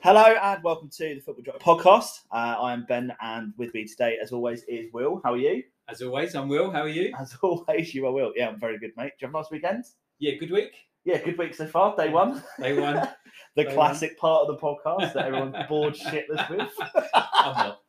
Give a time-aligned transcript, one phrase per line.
[0.00, 2.20] Hello and welcome to the Football Drop Podcast.
[2.30, 5.20] Uh, I am Ben, and with me today, as always, is Will.
[5.24, 5.62] How are you?
[5.88, 6.70] As always, I'm Will.
[6.70, 7.12] How are you?
[7.18, 8.32] As always, you are Will.
[8.36, 9.12] Yeah, I'm very good, mate.
[9.18, 9.84] Did you have a nice weekend?
[10.18, 10.72] Yeah, good week.
[11.04, 11.96] Yeah, good week so far.
[11.96, 12.42] Day one.
[12.60, 13.08] Day one.
[13.56, 16.70] the Day classic part of the podcast that everyone's bored shitless with.
[17.14, 17.80] I'm not.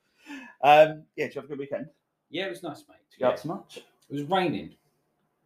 [0.61, 1.87] Um, yeah, did you have a good weekend?
[2.29, 2.97] Yeah, it was nice, mate.
[3.11, 3.33] Did you Yeah.
[3.33, 3.77] up much?
[4.09, 4.75] It was raining.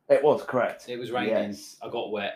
[0.10, 0.88] It was correct.
[0.90, 1.34] It was raining.
[1.34, 1.78] Yes.
[1.82, 2.36] I got wet,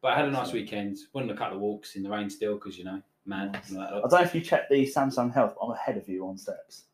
[0.00, 0.98] but I had a nice weekend.
[1.12, 3.54] Went on a couple of walks in the rain still because you know, man.
[3.54, 5.54] I don't know if you checked the Samsung Health.
[5.62, 6.84] I'm ahead of you on steps.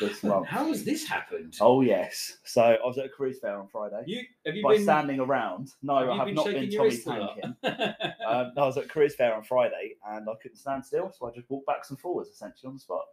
[0.00, 0.46] this month.
[0.46, 1.56] How has this happened?
[1.60, 2.36] Oh yes.
[2.44, 4.02] So I was at a cruise fair on Friday.
[4.06, 6.94] You have you By been standing around, no, have I have been not been Tommy
[6.94, 7.56] a tanking.
[8.30, 11.32] Um, I was at cruise fair on Friday and I couldn't stand still, so I
[11.32, 13.04] just walked backs and forwards essentially on the spot.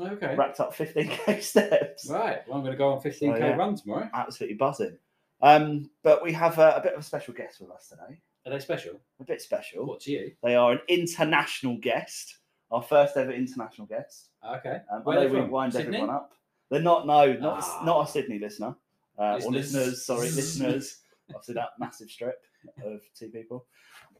[0.00, 0.36] okay.
[0.36, 2.08] Racked up 15k steps.
[2.08, 2.46] Right.
[2.46, 3.56] Well, I'm going to go on 15k Oh, yeah.
[3.56, 4.08] run tomorrow.
[4.14, 4.96] Absolutely buzzing.
[5.40, 8.20] Um, but we have a, a bit of a special guest with us today.
[8.46, 9.00] Are they special?
[9.20, 9.86] A bit special.
[9.86, 10.32] What to you?
[10.42, 12.38] They are an international guest,
[12.70, 14.30] our first ever international guest.
[14.56, 14.80] Okay.
[14.90, 15.50] Um, Where I are know they we from?
[15.50, 15.96] wind Sydney?
[15.98, 16.32] everyone up.
[16.70, 17.82] They're not, no, not, Ah.
[17.84, 18.74] not a Sydney listener.
[19.18, 19.54] Uh, or Listeners.
[19.74, 20.98] listeners, sorry, listeners.
[21.28, 22.42] Obviously, that massive strip
[22.84, 23.66] of two people.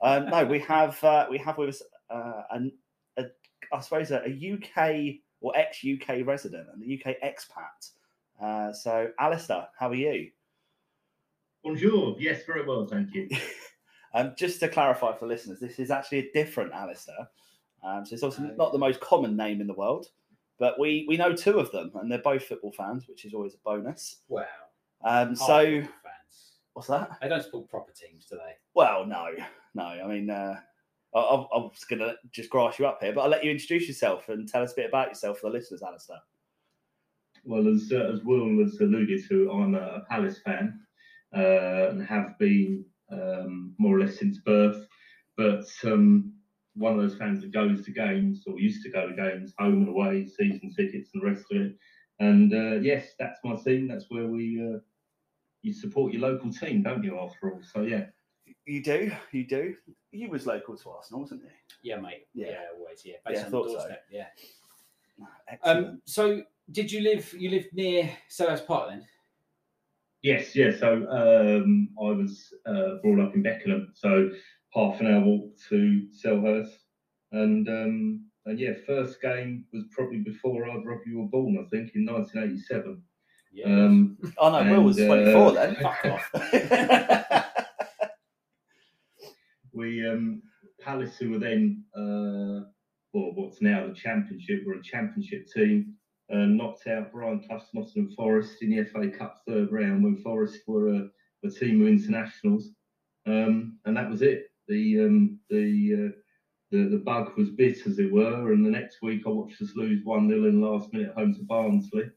[0.03, 2.73] Um, no, we have uh, we have with us uh, an,
[3.17, 3.25] a,
[3.73, 7.91] I suppose a, a UK or ex UK resident and a UK expat.
[8.41, 10.31] Uh, so, Alistair, how are you?
[11.65, 12.17] Bonjour.
[12.19, 13.29] Yes, very well, thank you.
[14.15, 17.29] Um, just to clarify for listeners, this is actually a different Alistair.
[17.83, 20.09] Um, so it's also Oh, not the most common name in the world,
[20.59, 23.55] but we we know two of them, and they're both football fans, which is always
[23.55, 24.19] a bonus.
[24.29, 24.45] Wow.
[25.05, 26.53] Um, so fans.
[26.75, 27.19] what's that?
[27.21, 28.53] They don't support proper teams, do they?
[28.75, 29.31] Well, no,
[29.75, 29.85] no.
[29.85, 30.61] I mean, uh,
[31.15, 33.51] I, I, I was going to just grass you up here, but I'll let you
[33.51, 36.19] introduce yourself and tell us a bit about yourself for the listeners, Alistair.
[37.45, 40.79] Well, as uh, as Will has alluded to, I'm a, a Palace fan
[41.37, 44.87] uh, and have been um, more or less since birth.
[45.37, 46.33] But um,
[46.75, 49.87] one of those fans that goes to games or used to go to games, home
[49.87, 51.77] and away, season tickets and the rest of it.
[52.21, 53.89] And uh, yes, that's my team.
[53.89, 54.79] That's where we uh,
[55.63, 57.19] you support your local team, don't you?
[57.19, 58.07] After all, so yeah.
[58.67, 59.75] You do, you do.
[60.11, 61.49] You was local to Arsenal, wasn't you?
[61.83, 62.27] Yeah, mate.
[62.35, 62.49] Yeah.
[62.51, 63.03] Yeah, always.
[63.05, 63.95] Yeah, Yeah, based I on the thought so.
[64.11, 64.27] Yeah.
[65.49, 65.87] Excellent.
[65.87, 67.33] Um, so did you live?
[67.33, 69.05] You lived near Selhurst Park then?
[70.23, 70.71] Yes, yeah.
[70.79, 74.31] So um, I was uh, brought up in Beckenham, so
[74.73, 76.77] half an hour walk to Selhurst,
[77.33, 81.59] and um, and yeah, first game was probably before either of you were born.
[81.59, 83.03] I think in 1987.
[83.53, 83.67] Yeah.
[83.67, 85.77] Um, oh no, Will was 24 uh, then.
[85.77, 86.31] Fuck off.
[89.73, 90.43] we um,
[90.81, 92.65] Palace, who were then uh,
[93.13, 95.95] well, what's now the Championship, were a Championship team.
[96.33, 100.61] Uh, knocked out Brian Clough's Nottingham Forest in the FA Cup third round when Forest
[100.67, 101.09] were a,
[101.45, 102.71] a team of internationals,
[103.27, 104.51] um, and that was it.
[104.69, 106.19] The um, the uh,
[106.73, 108.53] the, the bug was bit, as it were.
[108.53, 111.35] And the next week, I watched us lose 1 0 in the last minute home
[111.35, 112.11] to Barnsley.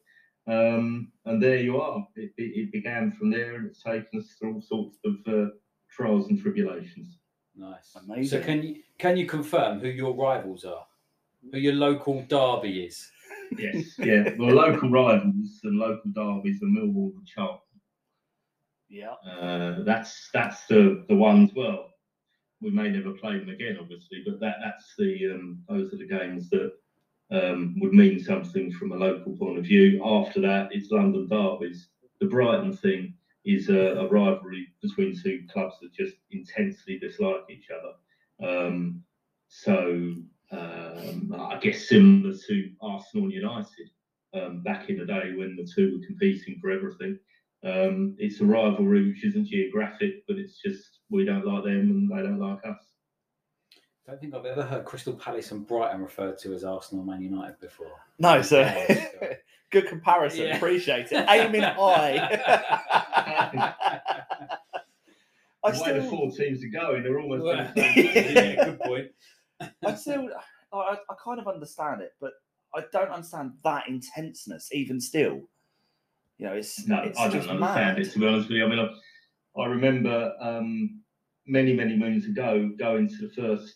[0.48, 2.08] Um, and there you are.
[2.16, 5.50] It, it, it, began from there, and it's taken us through all sorts of uh,
[5.92, 7.18] trials and tribulations.
[7.56, 7.96] Nice.
[7.96, 8.40] Amazing.
[8.40, 10.86] So can you can you confirm who your rivals are?
[11.51, 13.12] Who your local derby is?
[13.57, 14.30] Yes, yeah.
[14.38, 17.59] Well, local rivals and local derbies are Millwall and Charlton.
[18.89, 19.13] Yeah.
[19.30, 21.51] Uh, that's that's the the ones.
[21.56, 21.89] Well,
[22.62, 26.07] we may never play them again, obviously, but that that's the um, those are the
[26.07, 26.71] games that
[27.31, 30.01] um, would mean something from a local point of view.
[30.03, 31.89] After that, it's London derbies.
[32.19, 33.13] The Brighton thing
[33.44, 37.94] is a, a rivalry between two clubs that just intensely dislike each other.
[38.48, 39.03] Um,
[39.48, 40.15] so
[40.51, 43.89] um, I guess similar to Arsenal and United
[44.33, 47.18] um, back in the day when the two were competing for everything.
[47.63, 52.09] Um, it's a rivalry which isn't geographic, but it's just we don't like them and
[52.09, 52.80] they don't like us.
[54.07, 57.09] I don't think I've ever heard Crystal Palace and Brighton referred to as Arsenal and
[57.09, 57.88] Man United before.
[58.19, 59.33] No, so Yeah, so-
[59.71, 60.45] good comparison.
[60.45, 60.57] Yeah.
[60.57, 61.25] Appreciate it.
[61.30, 62.39] Aiming high.
[65.63, 67.44] I the way the four teams are going, they're almost.
[67.44, 68.36] Well, doing the same thing.
[68.36, 69.07] yeah, good point.
[69.85, 70.29] I still,
[70.73, 72.33] I, I kind of understand it, but
[72.75, 74.69] I don't understand that intenseness.
[74.73, 75.41] Even still,
[76.38, 78.00] you know, it's No, it's I don't understand mad.
[78.00, 78.65] it to be honest with you.
[78.65, 81.01] I mean, I, I remember um,
[81.47, 83.75] many, many moons ago going to the first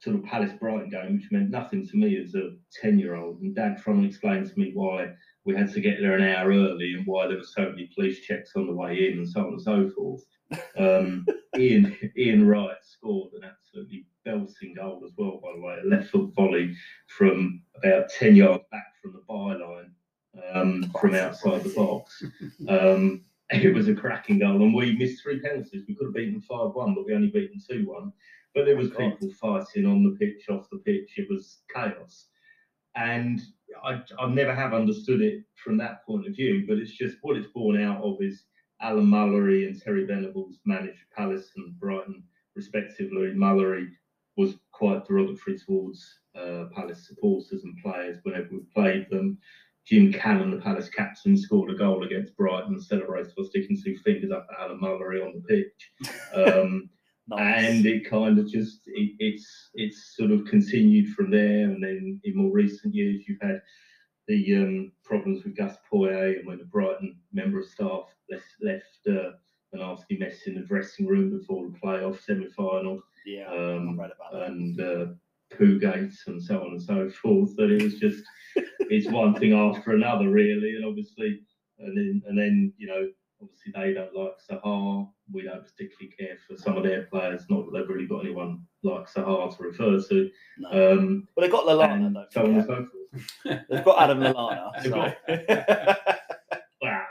[0.00, 3.78] sort of Palace Brighton game, which meant nothing to me as a ten-year-old, and Dad
[3.82, 5.08] trying to explain to me why
[5.44, 8.20] we had to get there an hour early and why there were so many police
[8.20, 10.22] checks on the way in and so on and so forth.
[10.78, 15.86] Um, Ian Ian Wright scored an absolutely belting goal as well, by the way, a
[15.86, 16.74] left foot volley
[17.06, 19.90] from about ten yards back from the byline,
[20.52, 22.22] um, from outside the box.
[22.68, 25.84] Um, it was a cracking goal, and we missed three penalties.
[25.88, 28.12] We could have beaten five one, but we only beaten two one.
[28.54, 28.98] But there was God.
[28.98, 31.14] people fighting on the pitch, off the pitch.
[31.16, 32.28] It was chaos,
[32.96, 33.40] and
[33.84, 36.64] I, I never have understood it from that point of view.
[36.66, 38.44] But it's just what it's born out of is
[38.80, 42.22] Alan Mullery and Terry Venables managed Palace and Brighton
[42.54, 43.32] respectively.
[43.34, 43.88] Mullery
[44.36, 49.38] was quite derogatory towards uh, Palace supporters and players whenever we played them.
[49.86, 53.96] Jim Cannon, the Palace captain, scored a goal against Brighton and celebrated by sticking two
[54.04, 56.12] fingers up at Alan Mullery on the pitch.
[56.34, 56.90] Um,
[57.30, 57.68] Nice.
[57.68, 61.64] and it kind of just it, it's it's sort of continued from there.
[61.64, 63.60] And then in more recent years, you've had
[64.28, 69.00] the um, problems with Gus Poyet and when the Brighton member of staff left left
[69.08, 69.32] uh,
[69.72, 74.02] a nasty mess in the dressing room before the playoff semi final yeah, um, I
[74.02, 74.50] read about that.
[74.50, 75.06] and uh,
[75.56, 77.56] poo gates and so on and so forth.
[77.56, 78.22] That it was just
[78.80, 81.40] it's one thing after another really, and obviously,
[81.78, 83.08] and then and then you know
[83.42, 85.08] obviously they don't like Zaha.
[85.32, 87.46] We don't particularly care for some of their players.
[87.48, 90.30] Not that they've really got anyone like Zaha to refer to.
[90.58, 90.92] No.
[90.92, 93.62] Um, well, they got Lallana, don't so on and so forth.
[93.70, 94.70] They've got Adam Lallana.
[94.82, 95.94] They've so.
[96.84, 97.06] Ah,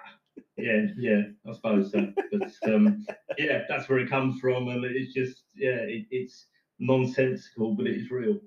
[0.55, 2.07] yeah, yeah, I suppose so.
[2.31, 3.05] But um,
[3.37, 6.47] yeah, that's where it comes from, and it's just yeah, it, it's
[6.79, 8.39] nonsensical, but it is real.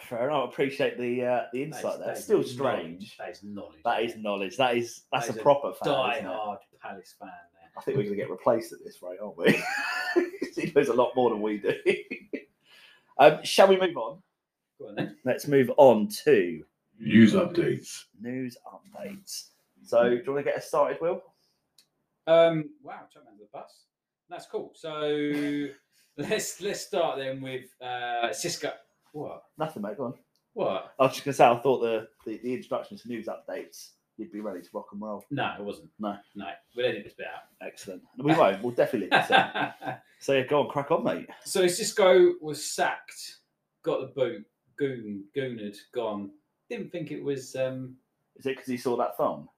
[0.00, 0.48] Fair enough.
[0.48, 2.06] I appreciate the uh, the insight is- there.
[2.08, 2.52] that It's still knowledge.
[2.52, 3.16] strange.
[3.18, 3.80] That is knowledge.
[3.84, 4.56] That is knowledge.
[4.56, 5.92] That is that's That a is a proper fan.
[5.92, 6.32] die isn't it?
[6.34, 7.70] hard Palace fan there.
[7.76, 9.62] I think we're going to get replaced at this rate, aren't we?
[10.62, 11.74] he knows a lot more than we do.
[13.18, 14.18] um, shall we move on?
[14.78, 15.16] Go on then.
[15.24, 16.64] Let's move on to
[16.98, 18.04] News updates.
[18.20, 19.48] news updates.
[19.84, 21.22] So, do you want to get us started, Will?
[22.26, 23.84] Um, wow, jump under the bus.
[24.28, 24.72] That's cool.
[24.74, 25.00] So
[26.16, 28.72] let's let's start then with uh, Xisco.
[29.12, 29.44] What?
[29.58, 29.96] Nothing, mate.
[29.96, 30.14] Go on.
[30.54, 30.94] What?
[30.98, 33.90] I was just going to say, I thought the, the, the introduction to news updates,
[34.16, 35.24] you'd be ready to rock and roll.
[35.30, 35.90] No, it wasn't.
[35.98, 36.16] No.
[36.34, 37.26] No, we'll edit this bit
[37.62, 38.02] Excellent.
[38.18, 38.62] We won't.
[38.62, 39.72] We'll definitely leave this out.
[40.18, 41.28] So, yeah, go on, crack on, mate.
[41.44, 43.38] so Xisco was sacked,
[43.82, 44.44] got the boot,
[44.76, 46.30] goon, gooned, gone.
[46.70, 47.96] Didn't think it was um,
[48.36, 49.48] Is it because he saw that thumb?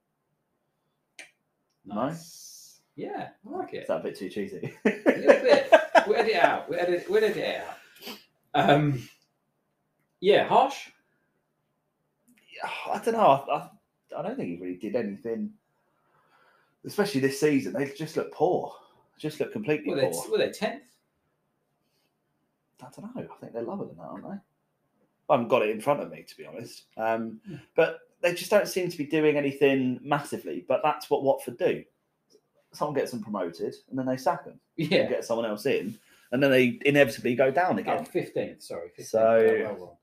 [1.85, 2.07] No?
[2.07, 2.79] nice.
[2.95, 3.83] Yeah, I like it.
[3.83, 4.73] Is that a bit too cheesy?
[4.85, 5.71] A little bit.
[6.07, 6.69] We'll edit it out.
[6.69, 7.61] We'll edit, we'll edit it
[8.53, 8.69] out.
[8.69, 9.09] Um,
[10.25, 10.89] yeah, harsh.
[12.87, 13.19] I don't know.
[13.19, 13.69] I, I,
[14.17, 15.51] I don't think he really did anything,
[16.85, 17.73] especially this season.
[17.73, 18.73] They just look poor.
[19.19, 20.31] Just look completely Were they, poor.
[20.31, 20.83] were they tenth?
[22.81, 23.21] I don't know.
[23.31, 24.37] I think they're lower than that, aren't they?
[25.29, 26.83] I haven't got it in front of me, to be honest.
[26.97, 27.39] Um,
[27.75, 30.65] but they just don't seem to be doing anything massively.
[30.67, 31.83] But that's what Watford do.
[32.73, 35.07] Someone gets them promoted, and then they sack them and Yeah.
[35.07, 35.97] get someone else in,
[36.31, 38.05] and then they inevitably go down Oh, again.
[38.05, 38.89] 15th, sorry.
[38.97, 39.05] 15th.
[39.05, 39.99] So- Oh, well, well.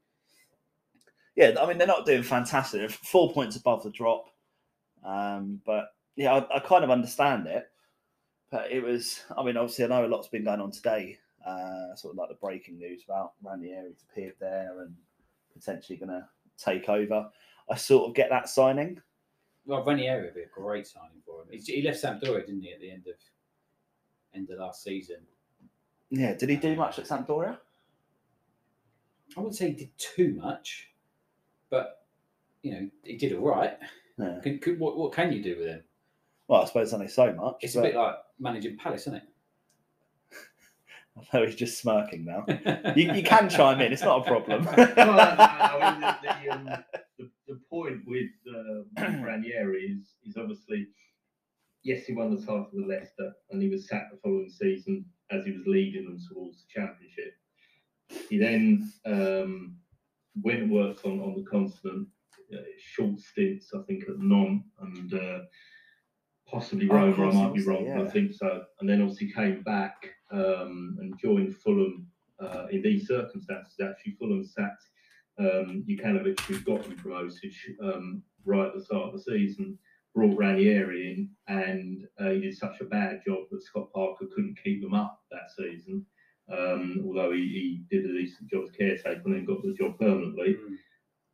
[1.37, 2.81] Yeah, I mean they're not doing fantastic.
[2.81, 4.31] They're four points above the drop,
[5.05, 7.69] um, but yeah, I, I kind of understand it.
[8.51, 11.97] But it was, I mean, obviously I know a lot's been going on today Uh,
[11.97, 14.95] sort of like the breaking news about Ranieri's appeared there and
[15.53, 17.29] potentially going to take over.
[17.69, 19.01] I sort of get that signing.
[19.67, 21.49] Well, Ranieri would be a great signing for him.
[21.51, 23.15] He, he left Sampdoria, didn't he, at the end of
[24.35, 25.27] end of last season?
[26.11, 27.59] Yeah, did he do much at Sampdoria?
[29.37, 30.92] I wouldn't say he did too much,
[31.73, 32.05] but
[32.63, 33.77] you know he did all right.
[34.19, 34.39] Yeah.
[34.43, 35.83] Can, can, what, what can you do with him?
[36.47, 37.57] Well, I suppose only so much.
[37.63, 39.23] It's a bit like managing Palace, isn't it?
[41.17, 42.45] I know he's just smirking now.
[42.95, 44.69] You, you can chime in; it's not a problem.
[44.69, 46.85] I mean, the, the, um,
[47.19, 48.83] the, the point with uh,
[49.23, 50.89] Ranieri is, is obviously,
[51.83, 55.47] yes, he won the title with Leicester and he was sacked the following season as
[55.47, 57.35] he was leading them towards the championship.
[58.29, 59.77] He then um,
[60.41, 62.09] went worked on, on the continent,
[62.53, 65.39] uh, short stints, I think, at Nantes and uh,
[66.47, 67.29] possibly Oh, Roma.
[67.29, 68.03] I might be wrong, but yeah.
[68.03, 68.65] I think so.
[68.81, 72.07] And then obviously came back um, and joined Fulham
[72.41, 73.75] uh, in these circumstances.
[73.83, 74.85] Actually, Fulham sacked
[75.39, 79.79] um, Jokanovic, who got him promoted um, right at the start of the season,
[80.15, 84.59] brought Ranieri in, and uh, he did such a bad job that Scott Parker couldn't
[84.63, 86.05] keep them up that season.
[86.53, 87.41] Um, although he,
[87.91, 90.55] he did a decent job as caretaker and then got the job permanently.
[90.55, 90.77] Mm.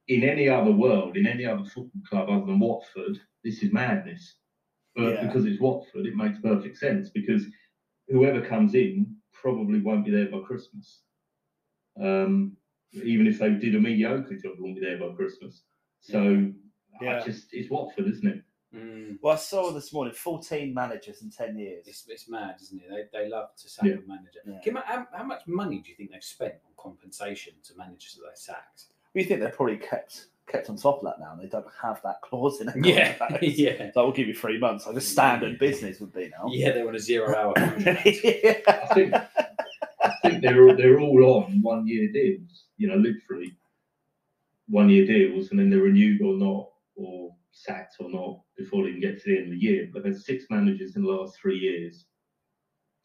[0.08, 4.36] In any other world, in any other football club other than Watford, this is madness.
[4.94, 5.26] But Yeah.
[5.26, 7.46] because it's Watford, it makes perfect sense because
[8.08, 11.02] whoever comes in probably won't be there by Christmas.
[12.00, 12.56] Um,
[12.92, 15.64] even if they did a mediocre job, they won't be there by Christmas.
[16.00, 16.52] So
[17.02, 17.18] Yeah.
[17.20, 18.42] I just it's Watford, isn't it?
[18.74, 19.16] Mm.
[19.22, 21.86] well, I saw this morning 14 managers in 10 years.
[21.86, 23.08] It's, it's mad, isn't it?
[23.12, 23.92] They, they love to sack Yeah.
[23.94, 24.40] a manager.
[24.46, 24.58] Yeah.
[24.62, 28.22] Kim, how, how much money do you think they've spent on compensation to managers that
[28.28, 28.84] they sacked?
[29.14, 31.32] You think they're probably kept kept on top of that now?
[31.32, 33.42] and They don't have that clause in their Yeah, contract.
[33.44, 33.90] yeah.
[33.94, 36.48] So we'll give you three months, like a standard business would be now.
[36.50, 38.06] Yeah, they want a zero hour contract.
[38.06, 42.64] I think I think they're they're all on one year deals.
[42.76, 43.56] You know, literally
[44.68, 48.90] one year deals, and then they're renewed or not, or sacked or not before they
[48.90, 49.88] even get to the end of the year.
[49.92, 52.06] But there's six managers in the last three years,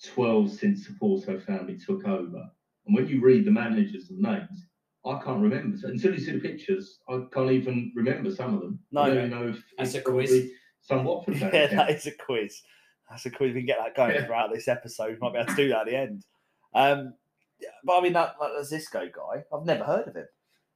[0.04, 2.50] twelve since the Pozzo family took over.
[2.86, 4.66] And when you read the managers and names,
[5.06, 7.00] I can't remember So until you see the pictures.
[7.10, 8.80] I can't even remember some of them.
[8.92, 9.26] No, I don't no.
[9.26, 10.30] even know if That's it's a quiz.
[10.30, 11.52] probably Some Watford fans.
[11.54, 11.76] yeah, yeah.
[11.76, 12.62] that is a quiz.
[13.10, 13.54] That's a quiz.
[13.54, 14.26] We can get that going Yeah.
[14.26, 15.12] throughout this episode.
[15.14, 16.24] We Might be able to do that at the end.
[16.74, 17.14] Um,
[17.86, 20.26] but I mean, that like, the Xisco guy, I've never heard of him.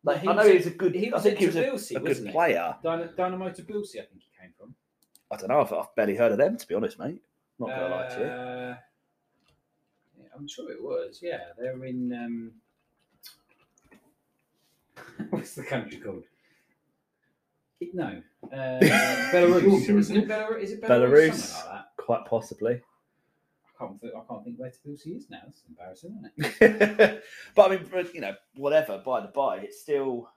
[0.03, 0.93] Like, He I know was he's a good.
[0.95, 2.75] he I think at he was a, Tbilisi, a good player.
[2.83, 4.36] Dynamo, Dynamo Tbilisi, I think he came from.
[5.31, 5.61] I don't know.
[5.61, 7.21] I've, I've barely heard of them, to be honest, mate.
[7.59, 8.25] Not gonna lie to you.
[8.25, 8.75] Uh,
[10.19, 11.19] yeah, I'm sure it was.
[11.21, 12.13] Yeah, they're in.
[12.13, 12.51] Um,
[15.29, 16.23] what's the country called?
[17.93, 18.55] No, uh,
[19.31, 19.61] Belarus.
[19.61, 20.27] Georgia, Isn't it isn't it?
[20.27, 20.61] Belarus?
[20.61, 20.87] Is it Belarus?
[20.87, 21.35] Belarus.
[21.35, 21.85] Something like that.
[21.97, 22.81] Quite possibly.
[23.79, 25.41] I can't, think, I can't think where Tbilisi is now.
[25.45, 27.23] That's embarrassing, isn't it?
[27.55, 29.01] but I mean, you know, whatever.
[29.05, 30.29] By the by, it's still,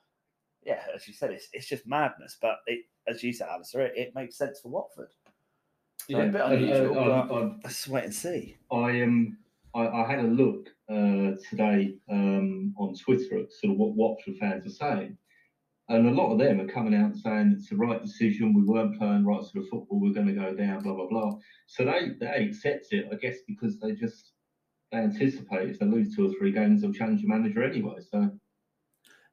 [0.62, 2.36] yeah, as you said, it's it's just madness.
[2.40, 5.08] But it, as you said, Alistair, it, it makes sense for Watford.
[6.08, 8.56] So a bit unusual, uh, but uh, let's wait and see.
[8.72, 9.36] I um
[9.74, 14.36] I, I had a look uh, today um, on Twitter at sort of what Watford
[14.38, 15.16] fans are saying,
[15.88, 18.54] and a lot of them are coming out and saying it's the right decision.
[18.54, 20.00] We weren't playing right sort of football.
[20.00, 20.82] We're going to go down.
[20.82, 21.38] Blah blah blah.
[21.66, 24.32] So they they accept it, I guess, because they just
[24.90, 27.98] they anticipate if they lose two or three games, they'll change the manager anyway.
[28.10, 28.34] So it's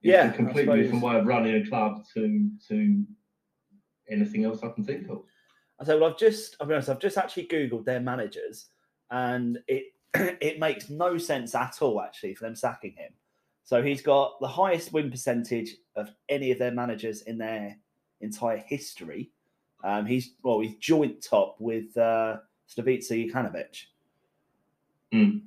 [0.04, 3.04] Yeah, a I completely different way of running a club to to
[4.10, 5.24] anything else I can think of.
[5.80, 8.68] I say, well, I've just, I'll be honest, I've just actually Googled their managers
[9.12, 9.94] and it
[10.42, 13.12] it makes no sense at all, actually, for them sacking him.
[13.64, 17.76] So he's got the highest win percentage of any of their managers in their
[18.22, 19.30] entire history.
[19.84, 22.38] Um, he's, well, he's joint top with uh,
[22.70, 23.84] Slavisa Jokanovic
[25.12, 25.38] Hmm.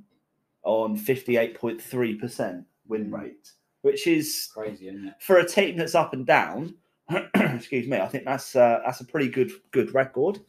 [0.62, 3.52] on 58.3% win rate,
[3.82, 5.14] which is Crazy, isn't it?
[5.20, 6.74] for a team that's up and down,
[7.34, 10.40] excuse me, I think that's uh, that's a pretty good good record.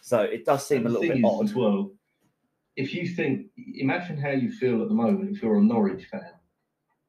[0.00, 1.44] So it does seem a And the little bit odd.
[1.44, 1.92] as well.
[2.76, 3.46] If you think,
[3.76, 6.32] imagine how you feel at the moment if you're a Norwich fan.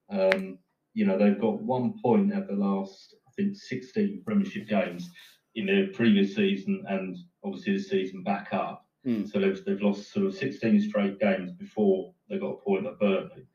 [0.09, 0.59] Um,
[0.93, 5.09] you know they've got one point at the last, I think, 16 Premiership games
[5.55, 8.85] in their previous season, and obviously this season back up.
[9.03, 9.25] Hmm.
[9.25, 12.99] So they've, they've lost sort of 16 straight games before they got a point at
[12.99, 13.45] Burnley.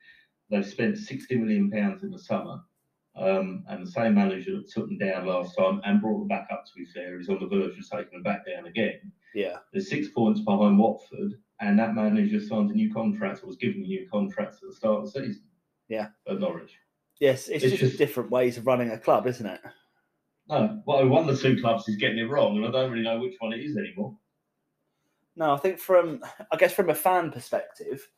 [0.50, 2.60] They've spent 60 million pounds in the summer.
[3.16, 6.48] Um, and the same manager that took them down last time and brought them back
[6.52, 9.00] up, to be fair, is on the verge of taking them back down again.
[9.34, 13.56] Yeah, They're six points behind Watford, and that manager signed a new contract or was
[13.56, 15.42] given a new contract at the start of the season.
[15.88, 16.08] Yeah.
[16.28, 16.72] At Norwich.
[17.20, 19.60] yes, it's, It's just, just- different ways of running a club, isn't it?
[20.48, 23.04] No, well, one of the two clubs is getting it wrong, and I don't really
[23.04, 24.16] know which one it is anymore.
[25.36, 28.08] No, I think from I guess from a fan perspective,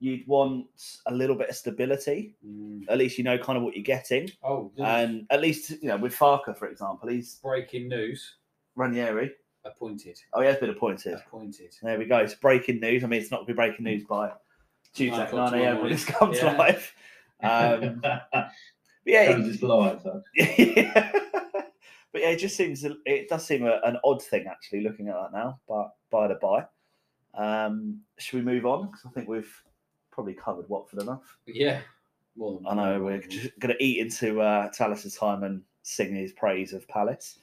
[0.00, 0.66] you'd want
[1.06, 2.34] a little bit of stability.
[2.46, 2.84] Mm.
[2.88, 4.30] At least you know kind of what you're getting.
[4.42, 4.86] Oh, news.
[4.86, 8.36] And at least, you know, with Farke, for example, he's breaking news.
[8.74, 9.32] Ranieri.
[9.64, 10.20] Appointed.
[10.32, 11.14] Oh, he has been appointed.
[11.26, 11.74] Appointed.
[11.82, 12.18] There we go.
[12.18, 13.02] It's breaking news.
[13.02, 14.30] I mean, it's not going to be breaking news by
[14.94, 15.80] Tuesday at 9 a.m.
[15.80, 16.56] when this comes Yeah.
[16.56, 16.92] live.
[17.42, 18.50] Um, but
[19.04, 20.02] yeah, Shows it's live.
[20.04, 20.22] Though.
[22.12, 25.14] but yeah, it just seems it does seem a, an odd thing actually looking at
[25.14, 25.58] that now.
[25.68, 26.64] But by the by,
[27.34, 28.86] um, should we move on?
[28.86, 29.52] Because I think we've
[30.16, 31.36] probably covered Watford enough.
[31.46, 31.80] Yeah.
[32.36, 36.14] More than I know we're just going to eat into uh, Talas's time and sing
[36.14, 37.38] his praise of Palace.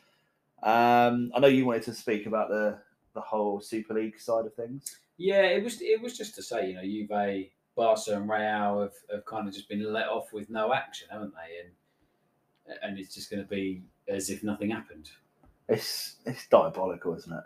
[0.63, 2.79] Um, I know you wanted to speak about the
[3.13, 4.97] the whole Super League side of things.
[5.17, 8.93] Yeah, it was it was just to say, you know, Juve, Barca, and Real have,
[9.11, 11.59] have kind of just been let off with no action, haven't they?
[11.63, 15.09] And and it's just going to be as if nothing happened.
[15.69, 17.43] It's it's diabolical, isn't it?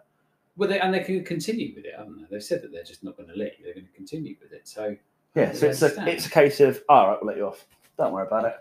[0.57, 2.27] Well, they, and they can continue with it, haven't they?
[2.31, 4.51] They've said that they're just not going to let leave; they're going to continue with
[4.53, 4.67] it.
[4.67, 4.95] So
[5.37, 7.65] Yeah, so it's a it's a case of all right, we'll let you off.
[7.97, 8.55] Don't worry about it.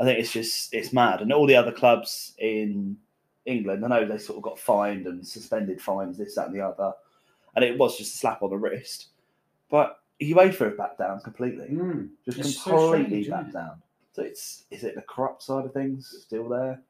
[0.00, 2.96] I think it's just it's mad, and all the other clubs in
[3.44, 6.60] England, I know they sort of got fined and suspended fines, this, that, and the
[6.60, 6.92] other,
[7.56, 9.08] and it was just a slap on the wrist.
[9.68, 12.10] But UEFA have backed down completely, Mm.
[12.24, 13.82] just It's so completely strange, backed down.
[14.14, 16.80] So it's is it the corrupt side of things still there?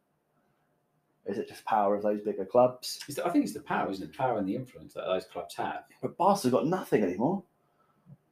[1.26, 2.98] Is it just power of those bigger clubs?
[3.06, 4.16] It's the- I think it's the power, isn't it?
[4.16, 5.84] Power and the influence that those clubs have.
[6.00, 7.44] But Barca got nothing anymore.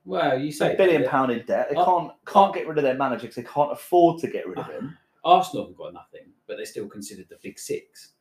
[0.04, 1.68] Well, you say a billion that, pound in debt.
[1.68, 4.58] They can't can't get rid of their manager because they can't afford to get rid
[4.58, 4.96] of him.
[5.24, 8.12] Arsenal have got nothing, but they're still considered the big six.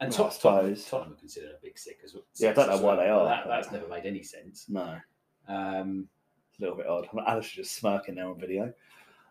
[0.00, 0.76] And Well, I Tot- Tottenham.
[0.90, 2.24] Tottenham are considered a big six as well.
[2.34, 4.66] Yeah, I don't know why they are, That, that's never made any sense.
[4.68, 4.96] No,
[5.46, 6.08] Um,
[6.58, 7.06] a little bit odd.
[7.26, 8.74] Alistair just smirking there on video.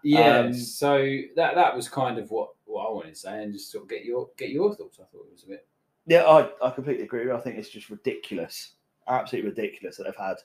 [0.04, 0.98] yeah, Um, so
[1.36, 3.90] that that was kind of what, what I wanted to say, and just sort of
[3.90, 5.00] get your get your thoughts.
[5.02, 5.68] I thought it was a bit.
[6.08, 7.30] Yeah, I, I completely agree.
[7.30, 8.76] I think it's just ridiculous,
[9.10, 10.38] absolutely ridiculous that they've had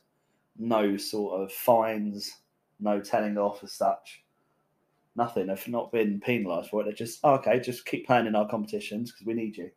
[0.59, 2.37] no sort of fines,
[2.81, 4.23] no telling off as such.
[5.17, 5.47] Nothing.
[5.47, 6.85] They've not been penalised for it.
[6.85, 7.59] They're just oh, okay.
[7.61, 9.71] Just keep playing in our competitions because we need you.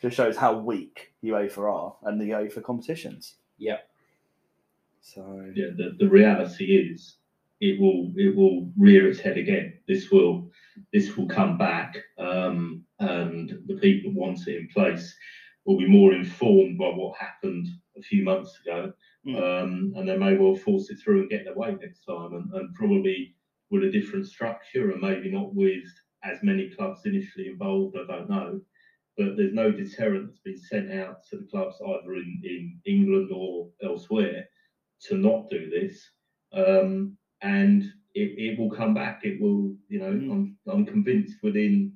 [0.00, 3.34] Just shows how weak UEFA are and the UEFA competitions.
[3.58, 3.78] Yeah,
[5.00, 7.16] So yeah, the, the reality is
[7.60, 9.74] it will it will rear its head again.
[9.88, 10.50] This will
[10.92, 15.16] this will come back, um, and the people want it in place
[15.68, 18.90] will be more informed by what happened a few months ago,
[19.26, 19.36] Mm.
[19.36, 22.50] um, and they may well force it through and get their way next time, and,
[22.54, 23.34] and probably
[23.70, 25.84] with a different structure, and maybe not with
[26.24, 27.96] as many clubs initially involved.
[27.98, 28.60] I don't know.
[29.18, 33.30] But there's no deterrent that's been sent out to the clubs either in, in England
[33.34, 34.48] or elsewhere
[35.08, 35.94] to not do this,
[36.54, 37.82] um, and
[38.14, 39.20] it, it will come back.
[39.24, 40.32] It will, you know, Mm.
[40.32, 41.92] I'm I'm convinced within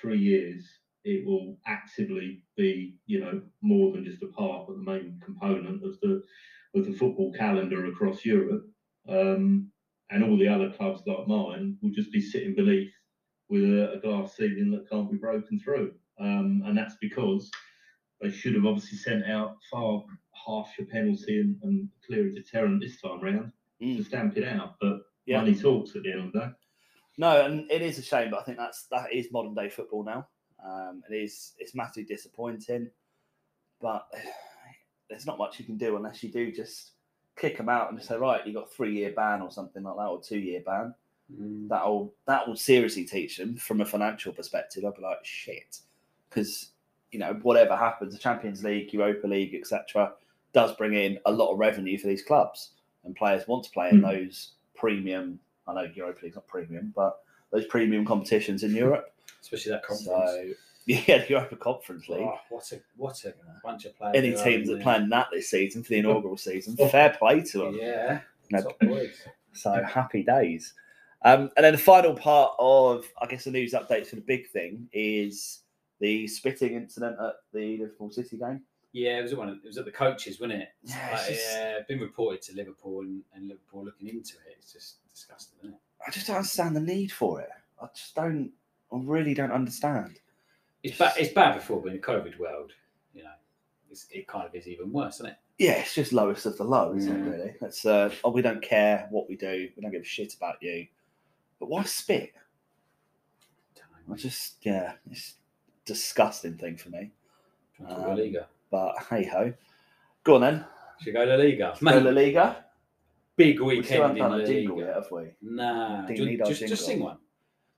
[0.00, 0.66] three years
[1.04, 5.84] it will actively be, you know, more than just a part, but the main component
[5.84, 6.22] of the
[6.74, 8.64] of the football calendar across Europe.
[9.08, 9.70] Um,
[10.10, 12.92] and all the other clubs like mine will just be sitting beneath
[13.48, 15.92] with a, a glass ceiling that can't be broken through.
[16.18, 17.50] Um, and that's because
[18.20, 23.20] they should have obviously sent out far harsher penalty and, and clearer deterrent this time
[23.20, 24.04] round to Mm.
[24.06, 24.76] stamp it out.
[24.80, 25.38] But Yeah.
[25.38, 26.46] money talks at the end of the day.
[27.18, 30.04] No, and it is a shame, but I think that's that is modern day football
[30.04, 30.28] now.
[30.64, 32.88] Um, it is it's massively disappointing,
[33.80, 34.06] but
[35.10, 36.92] there's not much you can do unless you do just
[37.36, 39.96] kick them out and just say, right, you got three year ban or something like
[39.96, 40.94] that, or two year ban.
[41.34, 41.68] Mm.
[41.68, 44.84] That'll that will seriously teach them from a financial perspective.
[44.84, 45.78] I'll be like, shit,
[46.28, 46.70] because
[47.10, 50.12] you know whatever happens, the Champions League, Europa League, etc.,
[50.52, 52.70] does bring in a lot of revenue for these clubs,
[53.04, 54.10] and players want to play in Mm.
[54.10, 55.38] those premium.
[55.66, 57.20] I know Europa League's not premium, but
[57.50, 59.11] those premium competitions in Europe.
[59.42, 60.08] Especially that conference.
[60.30, 60.50] So
[60.86, 62.22] yeah, the Europa Conference League.
[62.22, 64.14] Oh, what a what a bunch of players!
[64.16, 67.78] Any teams that plan that this season for the inaugural season, fair play to them.
[67.80, 69.14] Yeah, No, top boys.
[69.52, 70.74] So happy days.
[71.24, 74.48] Um, and then the final part of, I guess, the news updates for the big
[74.48, 75.60] thing is
[76.00, 78.62] the spitting incident at the Liverpool City game.
[78.92, 79.48] Yeah, it was one.
[79.48, 80.68] Of, it was at the coaches, wasn't it?
[80.82, 84.56] Yeah, it's Like, just- yeah, been reported to Liverpool and, and Liverpool looking into it.
[84.58, 85.80] It's just disgusting, isn't it?
[86.06, 87.50] I just don't understand the need for it.
[87.80, 88.50] I just don't.
[88.92, 90.20] I really don't understand.
[90.82, 91.12] It's bad.
[91.18, 92.72] It's bad before, but in the COVID world,
[93.14, 93.30] you know,
[93.90, 95.36] it's, it kind of is even worse, isn't it?
[95.58, 97.30] Yeah, it's just lowest of the low, isn't Yeah.
[97.32, 97.36] it?
[97.36, 99.68] Really, it's uh, oh, we don't care what we do.
[99.76, 100.86] We don't give a shit about you.
[101.60, 102.32] But why spit?
[104.10, 107.12] I just, yeah, it's a disgusting thing for me.
[107.76, 108.46] Trying to talk Um, La Liga.
[108.70, 109.52] But hey ho,
[110.24, 110.64] go on then.
[111.00, 112.10] Should go La Liga, Go La?
[112.10, 112.64] Liga.
[113.36, 114.86] Big We weekend in La done a jingle Liga.
[114.88, 115.24] yet, have we?
[115.40, 117.18] Nah, do you- need our just, just sing one.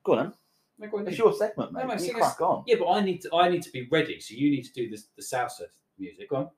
[0.03, 0.33] Go on then.
[0.79, 1.25] No, go on, It's sing.
[1.25, 1.83] your segment, mate.
[1.83, 2.65] No, no, you sing crack us- on.
[2.67, 3.35] Yeah, but I need to.
[3.35, 4.19] I need to be ready.
[4.21, 5.67] So you need to do this, the salsa
[5.99, 6.29] music.
[6.31, 6.51] Go on.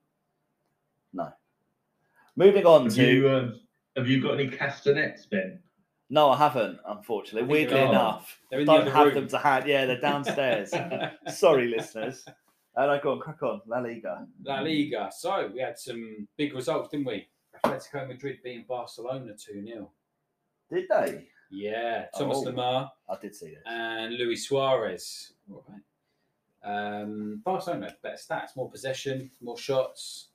[1.13, 1.33] No.
[2.37, 3.51] Moving on Have to you, uh,
[3.97, 5.61] Have you got any castanets, Ben?
[6.11, 7.49] No, I haven't, unfortunately.
[7.49, 9.15] I Weirdly they're- enough, they're in don't other have room.
[9.15, 9.67] them to hand.
[9.67, 10.73] Yeah, they're downstairs.
[11.35, 12.25] Sorry, listeners.
[12.77, 14.27] And I go on, crack on, La Liga.
[14.45, 15.11] La Liga.
[15.15, 17.27] So we had some big results, didn't we?
[17.65, 19.91] Atletico Madrid beating Barcelona 2 0.
[20.71, 21.27] Did they?
[21.51, 22.45] Yeah, Thomas Oh.
[22.51, 23.71] Lemar I did see that.
[23.71, 25.33] and Luis Suarez.
[25.53, 25.81] All right.
[26.65, 30.29] Um, Barcelona better stats, more possession, more shots.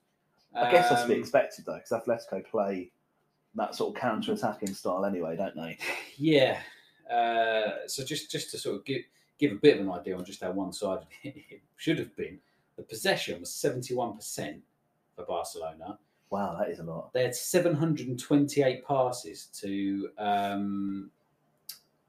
[0.55, 2.91] I guess that's to be Um, expected though, because Atletico play
[3.55, 5.77] that sort of counter-attacking style anyway, don't they?
[6.17, 6.61] Yeah.
[7.09, 9.01] Uh, so just just to sort of give
[9.37, 12.39] give a bit of an idea on just how one sided it should have been,
[12.77, 14.61] the possession was seventy one percent
[15.15, 15.97] for Barcelona.
[16.31, 17.11] Wow, that is a lot.
[17.13, 21.11] They had seven hundred and twenty eight passes to um,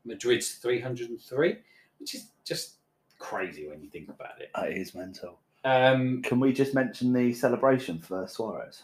[0.05, 1.57] Madrid's three hundred and three,
[1.99, 2.77] which is just
[3.19, 4.51] crazy when you think about it.
[4.55, 5.39] That is mental.
[5.65, 8.83] Um, Can we just mention the celebration for Suarez?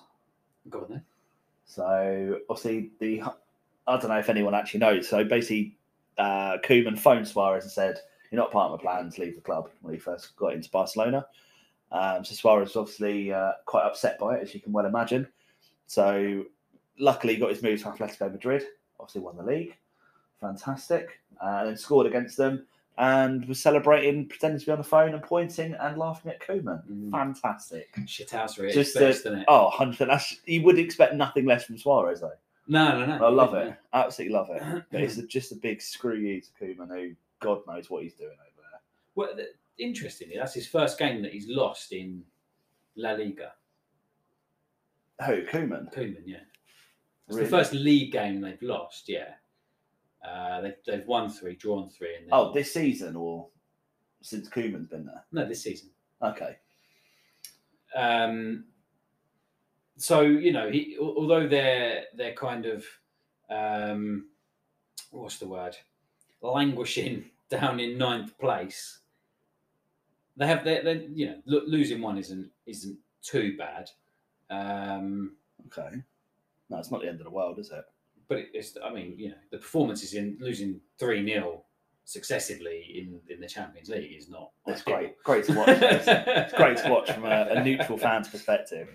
[0.71, 1.03] go on then.
[1.65, 3.23] So obviously the
[3.87, 5.09] I don't know if anyone actually knows.
[5.09, 5.77] So basically,
[6.19, 7.99] uh, Koeman phoned Suarez and said,
[8.31, 9.19] "You're not part of my plans.
[9.19, 11.27] Leave the club." When he first got into Barcelona,
[11.93, 15.27] um, so Suarez was obviously uh, quite upset by it, as you can well imagine.
[15.87, 16.45] So
[16.99, 18.65] luckily, he got his move to Atletico Madrid.
[19.01, 19.77] Obviously, won the league.
[20.41, 22.67] Fantastic, uh, and then scored against them.
[22.99, 26.83] And was celebrating, pretending to be on the phone and pointing and laughing at Koeman.
[26.91, 27.13] Mm.
[27.13, 27.91] Fantastic.
[28.67, 29.45] Its Just best, a-?
[29.47, 32.33] Oh, 100 That's, you would expect nothing less from Suarez, though.
[32.67, 33.25] no, no, no.
[33.25, 33.73] I love it.
[33.93, 34.85] Absolutely love it.
[34.91, 38.15] But it's a, just a big screw you to Koeman, who God knows what he's
[38.15, 38.81] doing over there.
[39.15, 39.47] Well,
[39.79, 42.23] interestingly, that's his first game that he's lost in
[42.97, 43.53] La Liga.
[45.27, 45.93] Who, Koeman?
[45.93, 46.39] Koeman, yeah.
[47.27, 47.45] It's Really?
[47.45, 49.35] the first league game they've lost, yeah.
[50.27, 53.49] Uh, they've, they've won three, drawn three, and Oh, this season or
[54.23, 55.25] since Koeman's been there?
[55.33, 55.91] no, this season.
[56.23, 56.57] Okay.
[57.95, 58.65] Um,
[59.97, 62.85] so you know, he although they're they're kind of
[63.51, 64.27] um,
[65.11, 65.77] what's the word,
[66.43, 68.99] languishing down in ninth place.
[70.39, 73.91] They have they they you know lo- losing one isn't isn't too bad.
[74.51, 75.97] Um, Okay.
[76.71, 77.85] No, it's not the end of the world, is it?
[78.29, 81.65] but it- it's I mean you know the performances in losing three 0
[82.05, 84.51] successively in in the Champions League is not.
[84.67, 85.23] It's great.
[85.25, 85.69] Great to watch.
[85.69, 88.89] it's great to watch from a, a neutral fan's perspective.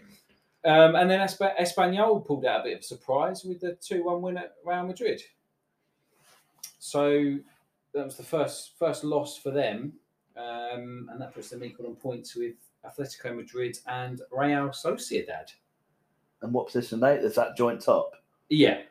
[0.65, 4.03] Um, and then Espa- Espanyol pulled out a bit of a surprise with the two
[4.05, 5.21] one win at Real Madrid.
[6.79, 7.37] So
[7.93, 9.93] that was the first first loss for them,
[10.37, 15.51] um, and that puts them equal on points with Atletico Madrid and Real Sociedad.
[16.41, 17.21] And what position are they?
[17.25, 18.11] Is that joint top?
[18.49, 18.81] Yeah,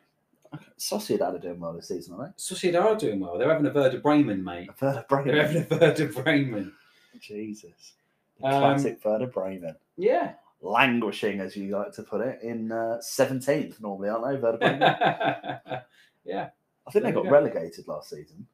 [0.77, 2.41] Sociedad are doing well this season, aren't they?
[2.41, 3.37] Sociedad are doing well.
[3.37, 4.69] They're having a Werder Bremen, mate.
[4.79, 4.87] they?
[4.87, 5.33] Werder Bremen.
[5.35, 6.73] They're having a Werder Bremen.
[7.19, 7.93] Jesus.
[8.39, 9.75] The Um, classic Werder Bremen.
[9.97, 10.33] Yeah.
[10.61, 14.41] Languishing, as you like to put it, in uh, 17th normally, aren't they?
[14.41, 14.79] Werder Bremen.
[16.25, 16.49] yeah,
[16.87, 17.29] I think they There you got go.
[17.29, 18.47] relegated last season.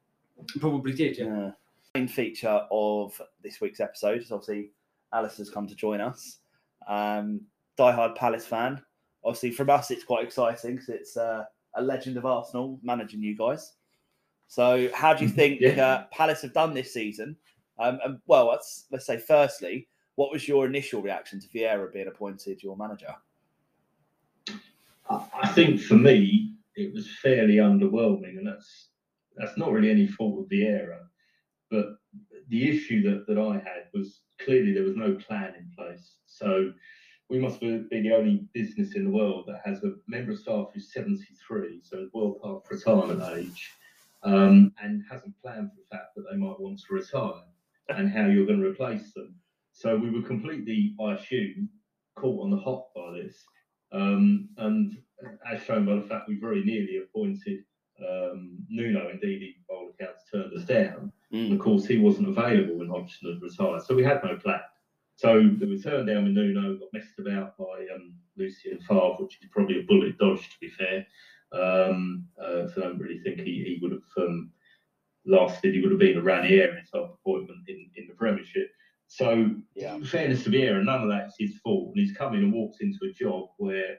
[0.60, 1.18] probably did.
[1.18, 1.26] Yeah.
[1.26, 1.52] Yeah.
[1.96, 4.70] Main feature of this week's episode is obviously
[5.12, 6.38] Alistair's come to join us.
[6.88, 7.42] Um,
[7.80, 8.80] diehard Palace fan.
[9.24, 13.36] Obviously, from us, it's quite exciting because it's uh, a legend of Arsenal managing you
[13.36, 13.74] guys.
[14.48, 15.84] So, how do you think Yeah.
[15.84, 17.36] uh, Palace have done this season?
[17.80, 22.08] Um, and, well, let's, let's say, firstly, what was your initial reaction to Vieira being
[22.08, 23.16] appointed your manager?
[25.10, 28.90] I I think for me, it was fairly underwhelming, and that's
[29.36, 31.00] that's not really any fault of Vieira.
[31.70, 31.98] But
[32.50, 36.16] the issue that, that I had was clearly there was no plan in place.
[36.26, 36.72] So
[37.30, 40.68] we must be the only business in the world that has a member of staff
[40.74, 43.72] who's 73, so well past retirement age,
[44.24, 47.44] um, and hasn't planned for the fact that they might want to retire
[47.90, 49.36] and how you're going to replace them.
[49.72, 51.70] So we were completely, I assume,
[52.16, 53.44] caught on the hop by this.
[53.92, 54.98] Um, and
[55.52, 57.64] as shown by the fact we very nearly appointed
[58.08, 61.12] um, Nuno, indeed, by all accounts, turned us down.
[61.32, 64.62] And of course, he wasn't available when Hodgson had retired, so we had no plan.
[65.16, 69.50] So we turned down with Nuno, got messed about by um, Lucien Favre, which is
[69.52, 71.06] probably a bullet dodge, to be fair.
[71.52, 74.52] Um, uh, so I don't really think he, he would have um,
[75.26, 75.74] lasted.
[75.76, 78.70] He would have been a Ranieri type appointment in, in the Premiership.
[79.08, 80.00] So, Yeah.
[80.02, 81.94] fairness to Vieira, none of that's his fault.
[81.96, 83.98] And he's come in and walked into a job where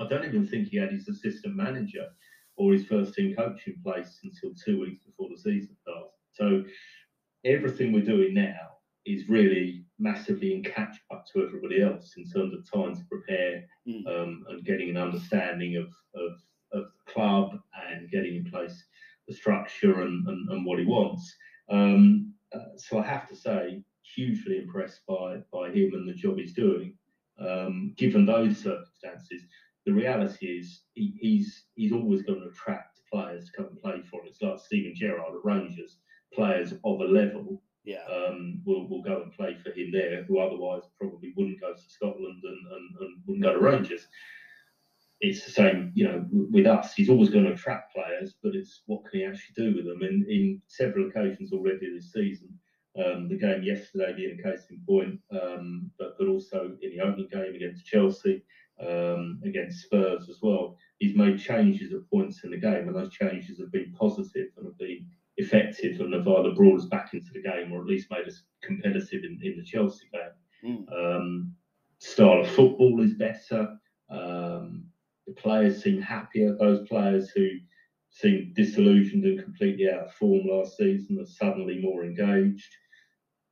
[0.00, 2.08] I don't even think he had his assistant manager
[2.56, 6.16] or his first team coach in place until two weeks before the season starts.
[6.32, 6.64] So
[7.44, 12.54] everything we're doing now is really massively in catch up to everybody else in terms
[12.54, 14.06] of time to prepare Mm.
[14.06, 16.32] um, and getting an understanding of, of,
[16.72, 17.58] of the club
[17.90, 18.84] and getting in place
[19.26, 21.34] the structure and, and, and what he wants.
[21.68, 23.82] Um, uh, so I have to say,
[24.14, 26.94] hugely impressed by, by him and the job he's doing,
[27.40, 29.42] um, given those circumstances.
[29.86, 34.00] the reality is he, he's he's always going to attract players to come and play
[34.10, 34.28] for him.
[34.28, 35.98] It's like Steven Gerrard at Rangers,
[36.34, 38.04] players of a level Yeah.
[38.06, 41.90] um, will will go and play for him there, who otherwise probably wouldn't go to
[41.96, 44.06] Scotland and, and, and wouldn't go to Rangers.
[45.20, 46.94] It's the same, you know, with us.
[46.94, 50.02] He's always going to attract players, but it's what can he actually do with them?
[50.02, 52.58] And in several occasions already this season,
[52.98, 57.00] um, the game yesterday being a case in point, um, but but also in the
[57.00, 58.42] opening game against Chelsea,
[58.80, 60.76] um, against Spurs as well.
[60.98, 64.66] He's made changes at points in the game, and those changes have been positive and
[64.66, 68.10] have been effective and have either brought us back into the game or at least
[68.10, 70.86] made us competitive in, in the Chelsea game.
[70.88, 71.16] Mm.
[71.16, 71.52] Um,
[71.98, 73.76] style of football is better.
[74.10, 74.84] Um,
[75.26, 76.56] the players seem happier.
[76.56, 77.48] Those players who
[78.10, 82.76] seemed disillusioned and completely out of form last season are suddenly more engaged.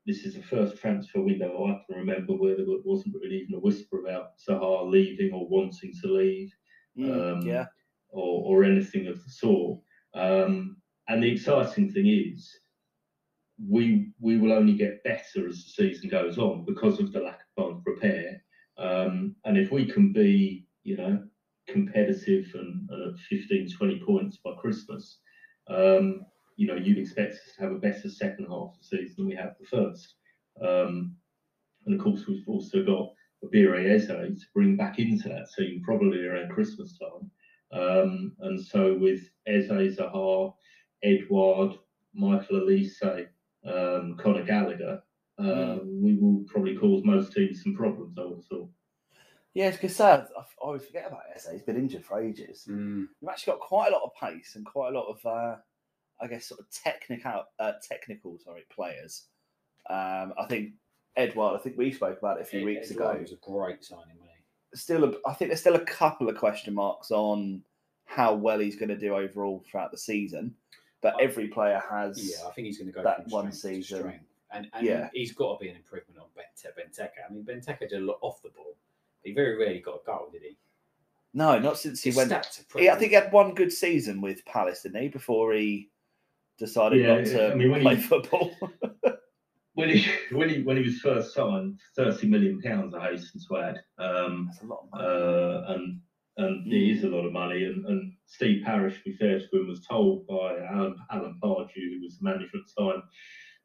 [0.06, 3.60] This is the first transfer window I can remember where there wasn't really even a
[3.60, 6.52] whisper about Zaha leaving or wanting to leave
[6.98, 7.66] Mm, um, yeah.
[8.08, 9.80] or, or anything of the sort.
[10.14, 10.76] Um,
[11.10, 12.56] and the exciting thing is,
[13.68, 17.40] we we will only get better as the season goes on because of the lack
[17.56, 18.40] of time prepare.
[18.78, 21.22] Um, and if we can be, you know,
[21.68, 25.18] competitive and, and at 15, 20 points by Christmas,
[25.68, 26.24] um,
[26.56, 29.26] you know, you'd expect us to have a better second half of the season than
[29.26, 30.14] we have the first.
[30.62, 31.16] Um,
[31.86, 33.12] and of course, we've also got
[33.44, 37.30] Eberechi Eze to bring back into that team probably around Christmas time.
[37.72, 40.54] Um, and so with Eze, Zaha,
[41.02, 41.76] Edouard,
[42.14, 43.26] Michael Olise,
[43.66, 45.02] um, Conor Gallagher,
[45.38, 48.70] uh, we will probably cause most teams some problems, I would have thought.
[49.54, 50.24] Yeah, because I, I
[50.58, 51.48] always forget about Eze.
[51.52, 52.66] He's been injured for ages.
[52.68, 53.08] Mm.
[53.20, 55.56] You've actually got quite a lot of pace and quite a lot of, uh,
[56.20, 59.24] I guess, sort of technical, uh, technical, sorry, players.
[59.88, 60.74] Um, I think
[61.16, 61.56] Edouard.
[61.58, 63.22] I think we spoke about it a few Ed- weeks Edouard ago.
[63.22, 64.36] was a great signing, wasn't?
[64.74, 67.62] Still, a, I think there's still a couple of question marks on
[68.04, 70.54] how well he's going to do overall throughout the season.
[71.02, 72.18] But I- every player has.
[72.22, 73.98] Yeah, I think he's going to go that one strength to season.
[74.00, 74.24] strength.
[74.52, 75.08] And, and Yeah.
[75.14, 77.10] he's got to be an improvement on Bente- Benteke.
[77.28, 78.76] I mean, Benteke did a lot off the ball.
[79.22, 80.56] He very rarely got a goal, did he?
[81.32, 82.32] No, not since he His went.
[82.32, 85.08] stats are pretty Yeah, I think he had one good season with Palace, didn't he?
[85.08, 85.88] Before he
[86.58, 88.50] decided Yeah, not to I mean, play he- football.
[89.74, 93.56] When he when he when he was first signed, thirty million pounds I hasten to
[93.58, 93.80] add.
[93.98, 95.04] Um, That's a lot of money.
[95.06, 96.00] uh, and
[96.36, 96.72] and Mm.
[96.72, 97.64] it is a lot of money.
[97.64, 101.68] And, and Steve Parish, to be fair to him, was told by Alan, Alan Pardew,
[101.74, 103.02] who was the manager at the time,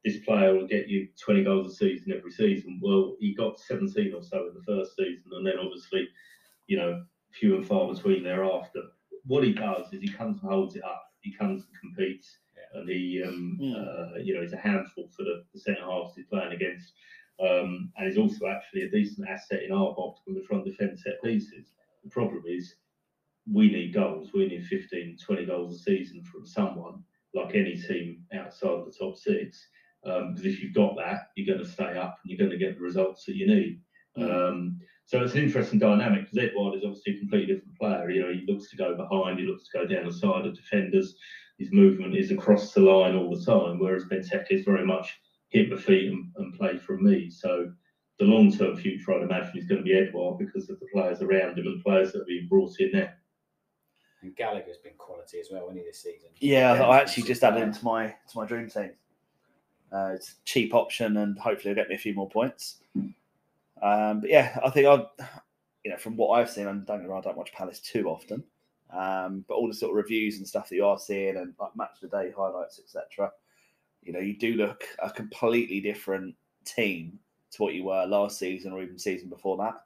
[0.04, 2.80] this player will get you 20 goals a season every season.
[2.82, 6.08] Well, he got 17 or so in the first season, and then obviously,
[6.68, 8.82] you know, few and far between thereafter.
[9.26, 11.04] What he does is he comes and holds it up.
[11.22, 12.38] He comes and competes,
[12.74, 13.76] and he, um, Mm.
[13.76, 16.92] uh, you know, he's a handful for the, the centre halves he's playing against.
[17.40, 20.72] Um, and he's also actually a decent asset in our box when we're trying to
[20.72, 21.74] defend set pieces.
[22.04, 22.76] The problem is
[23.52, 24.32] we need goals.
[24.34, 27.04] We need 15, 20 goals a season from someone,
[27.34, 29.68] like any team outside the top six.
[30.06, 32.64] Um, because if you've got that, you're going to stay up and you're going to
[32.64, 33.82] get the results that you need.
[34.18, 38.10] Um, so it's an interesting dynamic because Edouard is obviously a completely different player.
[38.10, 40.56] You know, he looks to go behind, he looks to go down the side of
[40.56, 41.16] defenders.
[41.60, 45.16] His movement is across the line all the time, whereas Benteke is very much
[45.50, 47.30] hit the feet and, and play from me.
[47.30, 47.72] So
[48.20, 51.22] the long term future, I'd imagine, is going to be Edouard because of the players
[51.22, 53.18] around him and the players that have been brought in there.
[54.26, 56.30] And Gallagher's been quality as well, hasn't this season?
[56.40, 58.92] Yeah, I- I actually just added him to my to my dream team.
[59.92, 62.78] Uh, it's a cheap option, and hopefully, it'll get me a few more points.
[63.82, 65.06] Um, but yeah, I think I,
[65.84, 68.44] you know, from what I've seen, and don't get I don't watch Palace too often.
[68.92, 71.76] Um, but all the sort of reviews and stuff that you are seeing, and like
[71.76, 73.32] match of the day highlights, etc.
[74.04, 77.20] You know, you do look a completely different team
[77.52, 79.82] to what you were last season or even season before that.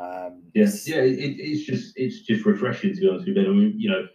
[0.00, 3.42] Um, Yes, yeah, it, it's just it's just refreshing to be honest with you.
[3.42, 3.50] Ben.
[3.50, 4.06] I mean, you know,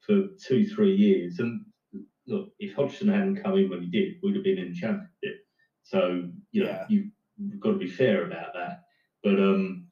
[0.00, 1.64] for two three years, and
[2.26, 5.44] look, if Hodgson hadn't come in when he did, we'd have been in the championship.
[5.82, 6.84] So you know, Yeah.
[6.88, 8.82] you've got to be fair about that.
[9.22, 9.86] But um,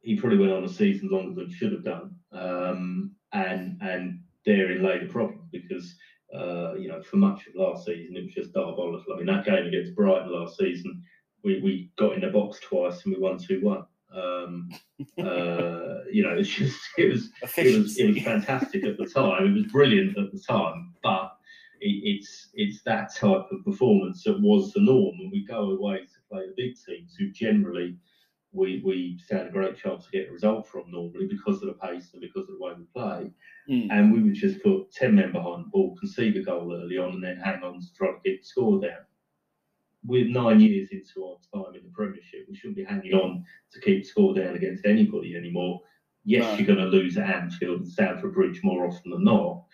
[0.00, 4.82] he probably went on a season longer than should have done, um, and and therein
[4.82, 5.94] lay the problem because.
[6.32, 9.12] Uh, you know, for much of last season, it was just diabolical.
[9.12, 11.02] I mean, that game against Brighton last season,
[11.42, 13.84] we, we got in the box twice and we won 2 1.
[14.14, 14.70] Um,
[15.18, 19.46] uh, you know, it's just, it was, it was, it was fantastic at the time.
[19.46, 21.36] It was brilliant at the time, but
[21.80, 25.16] it, it's it's that type of performance that was the norm.
[25.20, 27.96] And we go away to play the big teams who generally
[28.52, 31.74] we we stand a great chance to get a result from normally because of the
[31.74, 33.30] pace and because of the way we play.
[33.68, 33.88] Mm.
[33.90, 37.14] And we would just put 10 men behind the ball, concede a goal early on,
[37.14, 39.04] and then hang on to try to keep the score down.
[40.04, 42.46] We're nine years into our time in the Premiership.
[42.48, 45.80] We shouldn't be hanging on to keep score down against anybody anymore.
[46.24, 46.54] Yes, No.
[46.54, 49.64] you're going to lose at Anfield and Stamford Bridge more often than not,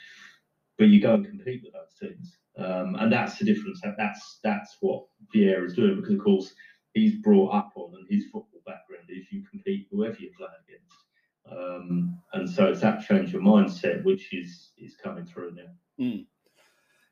[0.78, 3.80] but you go and compete with those teams, um, and that's the difference.
[3.82, 6.54] That, that's that's what Vieira is doing because, of course,
[6.94, 11.04] he's brought up on and his football background is you compete whoever you play against,
[11.50, 16.04] um, and so it's that change of mindset which is is coming through now.
[16.04, 16.26] Mm.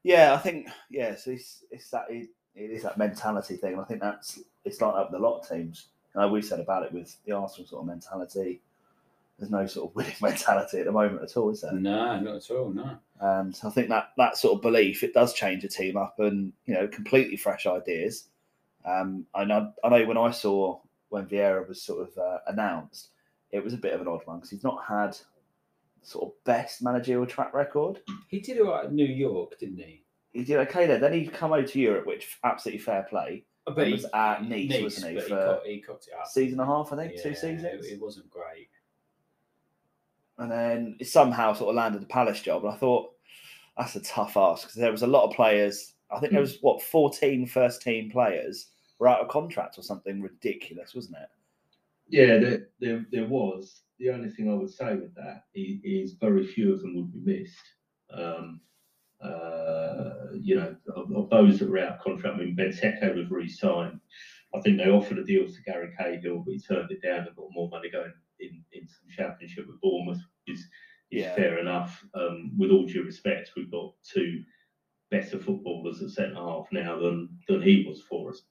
[0.05, 3.72] Yeah, I think yes, it's it's that it, it is that mentality thing.
[3.72, 5.86] and I think that's it's like that with a lot of teams.
[6.14, 8.60] I know we've said about it with the Arsenal sort of mentality.
[9.38, 11.72] There's no sort of winning mentality at the moment at all, is there?
[11.72, 12.70] No, not at all.
[12.70, 12.96] No.
[13.20, 16.18] Um, so I think that that sort of belief it does change a team up
[16.18, 18.28] and you know completely fresh ideas.
[18.84, 23.08] Um, I know I know when I saw when Vieira was sort of uh, announced,
[23.50, 25.16] it was a bit of an odd one because he's not had
[26.02, 28.00] sort of best managerial track record.
[28.28, 30.03] He did all right at New York, didn't he?
[30.35, 30.99] He did okay there.
[30.99, 33.44] Then he come over to Europe, which absolutely fair play.
[33.66, 36.14] But He he was at Nice, wasn't he, but he, for cocked, he cocked it
[36.20, 36.27] up.
[36.27, 37.64] Season and a half, I think, Yeah, two seasons.
[37.64, 38.68] It, it wasn't great.
[40.38, 42.64] and then it somehow sort of landed the Palace job.
[42.64, 43.12] And I thought
[43.79, 45.94] that's a tough ask because there was a lot of players.
[46.11, 48.66] I think there was what 14 first team players
[48.99, 51.29] were out of contract or something ridiculous, wasn't it?
[52.09, 53.81] Yeah, there, there, there was.
[53.99, 57.25] The only thing I would say with that is, is very few of them would
[57.25, 57.57] be missed.
[58.12, 58.61] Um,
[59.24, 63.30] uh, you know, of, of those that were out of contract, I mean, Benteke was
[63.30, 64.00] re-signed.
[64.54, 67.37] I think they offered a deal to Gary Cahill, but he turned it down and
[67.37, 70.60] got more money going in, in some championship with Bournemouth, which is,
[71.10, 71.34] is Yeah.
[71.34, 72.04] fair enough.
[72.14, 74.42] Um, with all due respect, we've got two
[75.10, 78.42] better footballers at centre half now than than he was for us.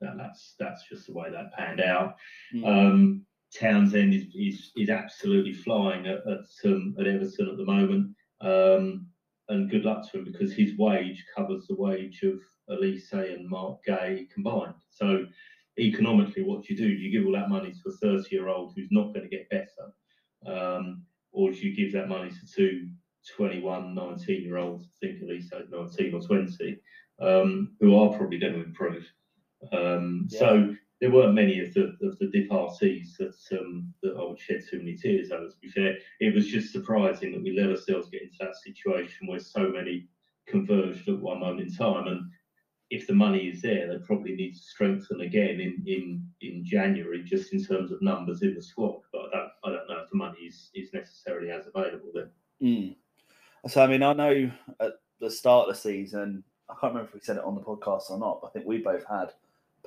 [0.00, 2.16] Now that's that's just the way that panned out.
[2.54, 2.66] Mm.
[2.66, 8.14] Um, Townsend is, is is absolutely flying at at, um, at Everton at the moment,
[8.40, 9.06] um,
[9.48, 13.78] and good luck to him because his wage covers the wage of Olise and Marc
[13.86, 14.74] Guéhi combined.
[14.90, 15.26] So
[15.78, 16.88] economically, what do you do?
[16.88, 19.36] Do you give all that money to a 30 year old who's not going to
[19.36, 19.92] get better,
[20.46, 22.88] um, or do you give that money to two
[23.36, 24.84] 21, 19 year olds?
[24.84, 26.80] I think Olise is 19 or 20,
[27.20, 29.06] um, who are probably going to improve.
[29.72, 34.38] Um, So there weren't many of the of the departees that um, that I would
[34.38, 35.48] shed too many tears over.
[35.48, 39.26] To be fair, it was just surprising that we let ourselves get into that situation
[39.26, 40.08] where so many
[40.46, 42.08] converged at one moment in time.
[42.08, 42.30] And
[42.90, 47.22] if the money is there, they probably need to strengthen again in in in January,
[47.22, 49.00] just in terms of numbers in the squad.
[49.12, 52.30] But I don't I don't know if the money is is necessarily as available then.
[52.60, 52.96] Mm.
[53.68, 57.14] So I mean, I know at the start of the season, I can't remember if
[57.14, 59.32] we said it on the podcast or not, but I think we both had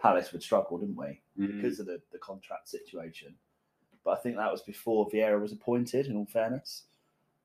[0.02, 1.56] Palace would struggle, didn't we, Mm.
[1.62, 3.36] because of the, the contract situation.
[4.04, 6.08] But I think that was before Vieira was appointed.
[6.08, 6.84] In all fairness,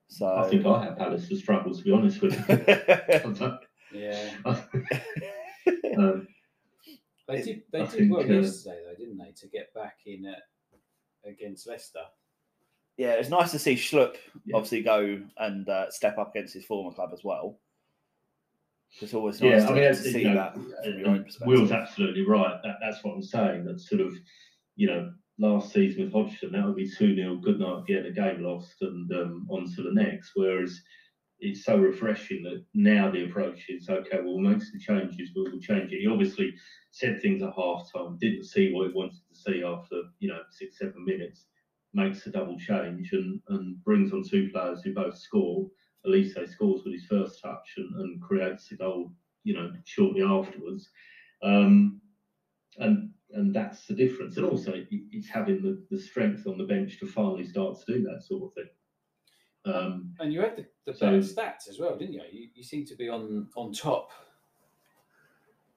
[0.09, 3.59] so I think I had Palace to struggle, to be honest with you.
[3.93, 4.31] Yeah.
[5.97, 6.27] um,
[7.29, 7.63] They did.
[7.71, 10.43] They I did think, well uh, yesterday, though, didn't they, to get back in at,
[11.25, 12.01] against Leicester?
[12.97, 14.57] yeah, it's nice to see Schlupp Yeah.
[14.57, 17.59] obviously go and uh, step up against his former club as well.
[19.01, 21.25] It's always nice Yeah, to, I mean, to see you know, that from your own
[21.25, 21.47] perspective.
[21.47, 22.61] Will's absolutely right.
[22.63, 23.65] That, that's what I'm saying.
[23.65, 24.15] That sort of,
[24.77, 28.11] you know, last season with Hodgson, that would be 2 0, good night, get a
[28.11, 30.33] game lost and um, on to the next.
[30.35, 30.81] Whereas
[31.41, 35.61] it's so refreshing that now the approach is okay, we'll make some changes, but we'll
[35.61, 36.01] change it.
[36.01, 36.55] He obviously
[36.91, 40.41] said things at half time, didn't see what he wanted to see after, you know,
[40.51, 41.47] six, seven minutes,
[41.93, 45.67] makes a double change and, and brings on two players who both score.
[46.07, 49.13] Olise scores with his first touch and, and creates a goal,
[49.45, 50.89] you know, shortly afterwards.
[51.43, 52.01] Um,
[52.79, 54.37] and and that's the difference.
[54.37, 57.93] And also, it- it's having the, the strength on the bench to finally start to
[57.93, 58.69] do that sort of thing.
[59.75, 62.23] Um, And you had the, the So- better stats as well, didn't you?
[62.31, 64.11] You, you seem to be on on top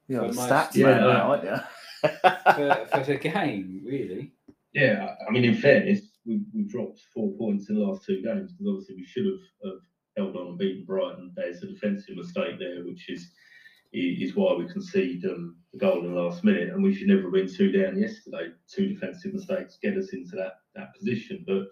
[0.08, 1.58] You're for the most- stats Yeah, man, uh, now, aren't you?
[2.54, 4.32] for, for the game, really.
[4.74, 8.52] yeah, I mean, in fairness, we, we dropped four points in the last two games
[8.54, 9.82] because obviously we should have, have
[10.18, 11.32] held on and beaten Brighton.
[11.36, 13.32] There's a defensive mistake there, which is
[13.92, 17.24] is why we concede um, the goal in the last minute, and we should never
[17.24, 18.50] have been two down yesterday.
[18.68, 21.68] Two defensive mistakes get us into that that position, but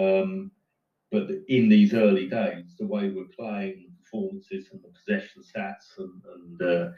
[0.00, 0.50] um,
[1.10, 6.22] but in these early days, the way we're playing, performances and the possession stats and,
[6.34, 6.90] and uh,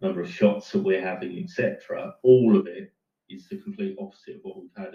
[0.00, 2.92] number of shots that we're having, etc., all of it
[3.28, 4.94] is the complete opposite of what we've had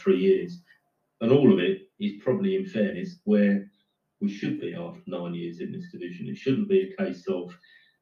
[0.00, 0.62] last three years.
[1.20, 3.70] And all of it is probably, in fairness, where
[4.20, 6.28] we should be after nine years in this division.
[6.28, 7.54] It shouldn't be a case of,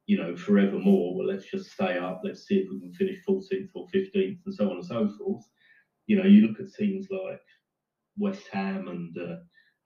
[0.07, 3.69] you know, forevermore, well, let's just stay up, let's see if we can finish 14th
[3.75, 5.45] or 15th, and so on and so forth.
[6.07, 7.41] You know, you look at teams like
[8.17, 9.37] West Ham and, uh,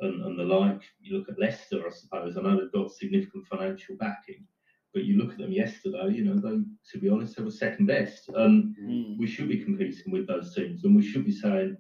[0.01, 2.37] and, and the like, you look at Leicester, I suppose.
[2.37, 4.47] I know they've got significant financial backing,
[4.95, 7.87] but you look at them yesterday, you know, they, to be honest, they were second
[7.87, 8.29] best.
[8.35, 9.19] And Mm.
[9.19, 11.77] we should be competing with those teams, and we should be saying,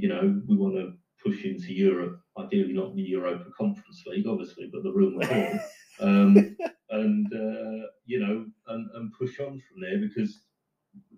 [0.00, 0.92] you know, we want to
[1.22, 5.60] push into Europe, ideally not the Europa Conference League, obviously, but the room we're in,
[6.00, 6.56] um,
[6.90, 10.40] and uh, you know, and, and push on from there because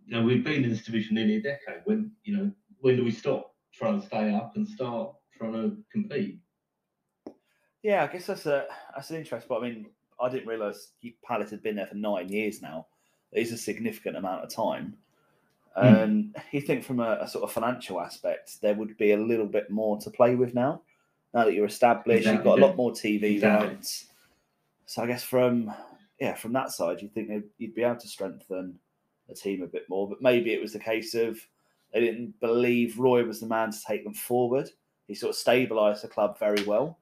[0.06, 1.82] you know we've been in this division nearly a decade.
[1.84, 5.76] When you know, when do we stop trying to stay up and start trying to
[5.90, 6.40] compete?
[7.82, 9.46] Yeah, I guess that's a that's an interest.
[9.48, 9.86] But I mean,
[10.20, 10.92] I didn't realise
[11.24, 12.86] Palace had been there for nine years now.
[13.32, 14.96] It is a significant amount of time.
[15.76, 15.86] Hmm.
[15.86, 19.46] And you think from a, a sort of financial aspect, there would be a little
[19.46, 20.82] bit more to play with now.
[21.34, 23.68] Now that you're established, you've got a lot more TV Exactly.
[23.68, 24.06] rights.
[24.86, 25.72] So I guess from
[26.20, 28.78] yeah, from that side, you think you'd be able to strengthen
[29.28, 30.08] the team a bit more.
[30.08, 31.38] But maybe it was the case of
[31.92, 34.68] they didn't believe Roy was the man to take them forward.
[35.08, 36.98] He sort of stabilised the club very well,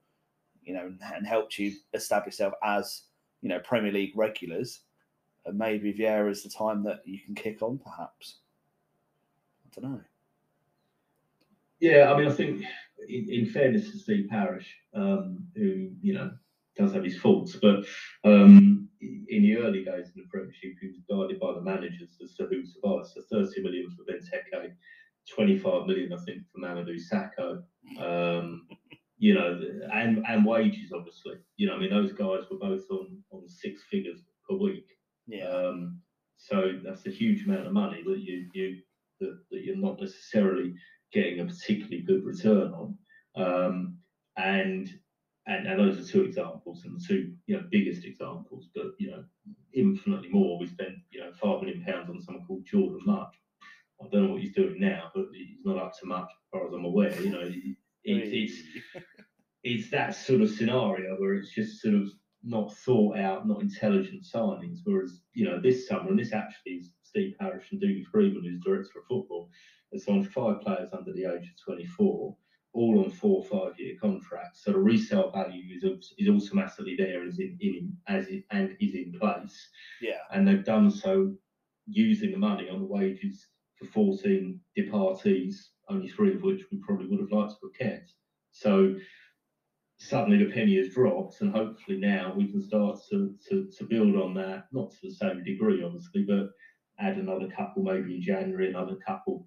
[0.62, 3.02] you know, and, and helped you establish yourself as
[3.42, 4.80] you know Premier League regulars.
[5.44, 8.36] And maybe Vieira is the time that you can kick on, perhaps.
[9.76, 10.00] I don't know.
[11.80, 12.62] Yeah, I mean, I think
[13.08, 16.30] in, in fairness to Steve Parish, um, who you know
[16.76, 17.84] does have his faults, but
[18.24, 22.34] um, in the early days in the Premiership, he was guided by the managers as
[22.34, 23.06] to who survived.
[23.08, 24.72] So 30 million for Benteke,
[25.34, 27.62] 25 million, I think, for Mamadou Sakho.
[27.98, 28.66] Um,
[29.18, 29.60] you know,
[29.92, 31.34] and and wages, obviously.
[31.56, 34.86] You know, I mean, those guys were both on on six figures per week.
[35.26, 36.00] Yeah, Um,
[36.36, 38.78] so that's a huge amount of money that you you
[39.20, 40.74] that, that you're not necessarily
[41.12, 42.98] getting a particularly good return on.
[43.36, 43.98] Um,
[44.36, 44.88] and,
[45.46, 48.68] and and those are two examples, and the two you know biggest examples.
[48.74, 49.24] But you know,
[49.72, 50.58] infinitely more.
[50.58, 53.34] We spent you know five million pounds on someone called Jordan Mutch.
[54.02, 56.66] I don't know what he's doing now, but he's not up to much, as far
[56.66, 57.20] as I'm aware.
[57.20, 58.62] You know, it, it, it's
[59.62, 62.08] it's that sort of scenario where it's just sort of
[62.42, 64.78] not thought out, not intelligent signings.
[64.84, 68.62] Whereas, you know, this summer, and this actually is Steve Parish and Dougie Freedman, who's
[68.64, 69.50] director of football,
[69.92, 72.36] has signed five players under the age of 24,
[72.72, 74.64] all on four or five year contracts.
[74.64, 78.94] So the resale value is, is automatically there is in, in as it, and is
[78.94, 79.68] in place.
[80.00, 81.34] yeah, And they've done so
[81.88, 87.06] using the money on the wages for 14 departees, only three of which we probably
[87.08, 88.12] would have liked to have kept.
[88.52, 88.94] So
[89.98, 94.16] suddenly the penny has dropped, and hopefully now we can start to, to, to build
[94.16, 96.50] on that, not to the same degree, obviously, but
[97.00, 99.46] add another couple maybe in January, another couple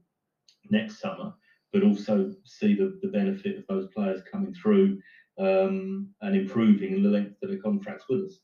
[0.70, 1.34] next summer,
[1.72, 5.00] but also see the, the benefit of those players coming through
[5.40, 8.40] um, and improving the length of their contracts with us.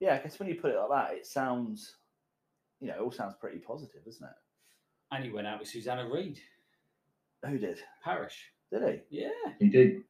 [0.00, 0.14] yeah.
[0.14, 1.96] I guess when you put it like that, it sounds,
[2.80, 4.34] you know, it all sounds pretty positive, doesn't it?
[5.12, 6.40] And he went out with Susanna Reid,
[7.46, 7.78] Who did?
[8.02, 8.50] Parish.
[8.72, 9.20] Did he?
[9.22, 9.52] Yeah.
[9.60, 10.02] He did.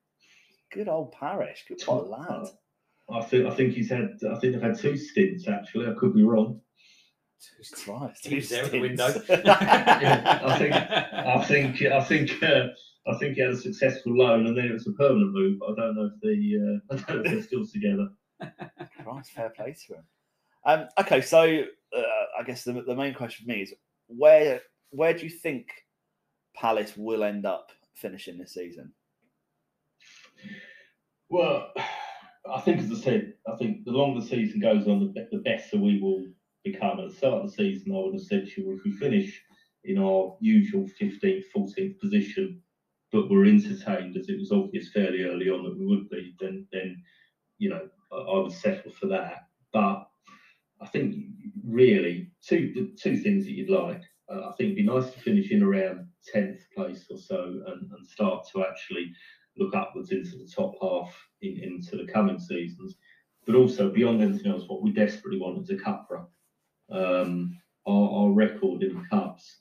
[0.73, 1.65] Good old Parish.
[1.69, 2.49] Good what a lad.
[3.11, 5.87] I think I think he's had I think they've had two stints actually.
[5.87, 6.61] I could be wrong.
[7.85, 9.07] Christ, He was there at the window.
[9.29, 12.69] Yeah, I think I think I think uh,
[13.07, 15.59] I think he had a successful loan and then it was a permanent move.
[15.59, 18.09] But I don't know if the uh, I don't know if they're still together.
[19.03, 20.05] Christ, fair play to him.
[20.67, 21.65] Um, okay, so
[21.97, 22.03] uh,
[22.39, 23.75] I guess the, the main question for me is
[24.07, 25.69] where where do you think
[26.57, 28.93] Palace will end up finishing this season?
[31.29, 31.73] Well,
[32.53, 35.39] I think as I said, I think the longer the season goes on, the, the
[35.39, 36.25] better we will
[36.65, 37.01] become.
[37.01, 39.41] At the start of the season, I would have said to you, if we finish
[39.85, 42.61] in our usual 15th, 14th position,
[43.13, 46.67] but we're entertained as it was obvious fairly early on that we would be, then
[46.73, 47.01] then
[47.59, 49.47] you know I, I would settle for that.
[49.73, 50.09] But
[50.81, 51.17] I think
[51.65, 54.03] really two two things that you'd like.
[54.29, 57.91] Uh, I think it'd be nice to finish in around 10th place or so and,
[57.93, 59.13] and start to actually
[59.59, 62.97] look upwards into the top half in, into the coming seasons.
[63.47, 66.27] But also beyond anything else, what we desperately want is a cup run.
[66.91, 69.61] Um, our, our record in cups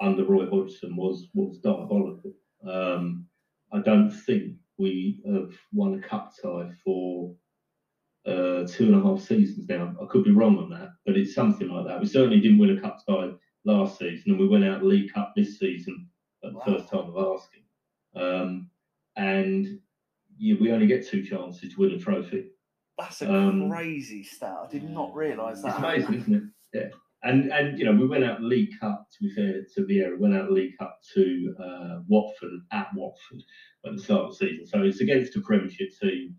[0.00, 2.32] under Roy Hodgson was was diabolical.
[2.68, 3.26] Um,
[3.72, 7.34] I don't think we have won a cup tie for
[8.26, 9.94] uh, two and a half seasons now.
[10.02, 12.00] I could be wrong on that, but it's something like that.
[12.00, 13.30] We certainly didn't win a cup tie
[13.64, 16.08] last season, and we went out the League Cup this season
[16.44, 16.64] at the Wow.
[16.66, 17.62] first time of asking.
[18.14, 18.70] Um,
[19.16, 19.80] and
[20.38, 22.50] yeah, we only get two chances to win a trophy.
[22.98, 24.56] That's a Um, crazy stat.
[24.64, 25.68] I did not realise that.
[25.68, 26.42] It's amazing, isn't it?
[26.76, 26.88] Yeah.
[27.22, 30.28] And and you know, we went out League Cup to be fair to Vieira, we
[30.28, 33.42] went out League Cup to uh, Watford at Watford
[33.84, 34.66] at the start of the season.
[34.66, 36.36] So it's against a Premiership team.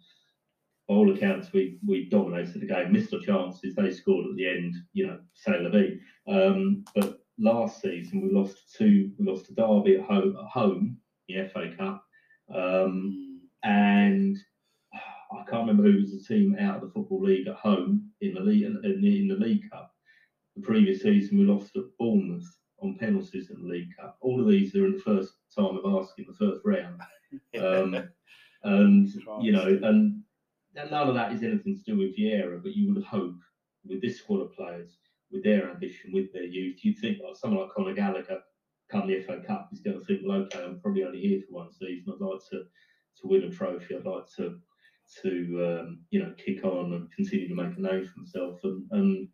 [0.87, 3.75] By all accounts, we we dominated the game, missed our chances.
[3.75, 5.97] They scored at the end, you know, say la vie.
[6.27, 10.97] Um, but last season we lost to we lost to Derby at home at home,
[11.27, 12.03] the FA Cup.
[12.53, 14.37] Um, and
[15.31, 18.35] I can't remember who was the team out of the football league at home in
[18.35, 19.91] the league in the, in the League Cup.
[20.57, 22.47] The previous season we lost at Bournemouth
[22.81, 24.17] on penalties in the League Cup.
[24.21, 27.01] All of these are in the first time of asking the first round.
[27.59, 28.09] Um,
[28.63, 29.09] and
[29.41, 30.23] you know, and
[30.73, 33.35] none of that is anything to do with Vieira, but you would hope
[33.85, 34.97] with this squad of players,
[35.29, 38.39] with their ambition, with their youth, you'd think like someone like Conor Gallagher
[38.89, 41.55] come the FA Cup, is going to think, well, okay, I'm probably only here for
[41.55, 42.13] one season.
[42.13, 43.95] I'd like to to win a trophy.
[43.95, 44.59] I'd like to
[45.21, 48.59] to um, you know kick on and continue to make a name for himself.
[48.63, 49.27] And, and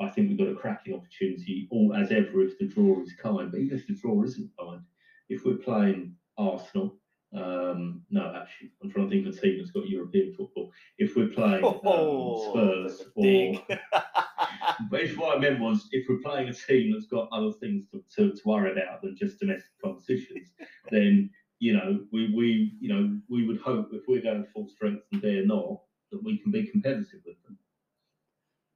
[0.00, 3.50] I think we've got a cracking opportunity, all as ever, if the draw is kind.
[3.50, 4.82] But even if the draw isn't kind,
[5.28, 6.96] if we're playing Arsenal,
[7.34, 10.70] um, no, actually, I'm trying to think of a team that's got European football.
[10.98, 13.54] If we're playing um, Oh, Spurs or
[14.90, 17.86] but if what I meant was if we're playing a team that's got other things
[17.90, 20.52] to, to, to worry about than just domestic competitions,
[20.90, 25.02] then you know we we you know we would hope if we're going full strength
[25.12, 25.80] and they're not
[26.12, 27.58] that we can be competitive with them.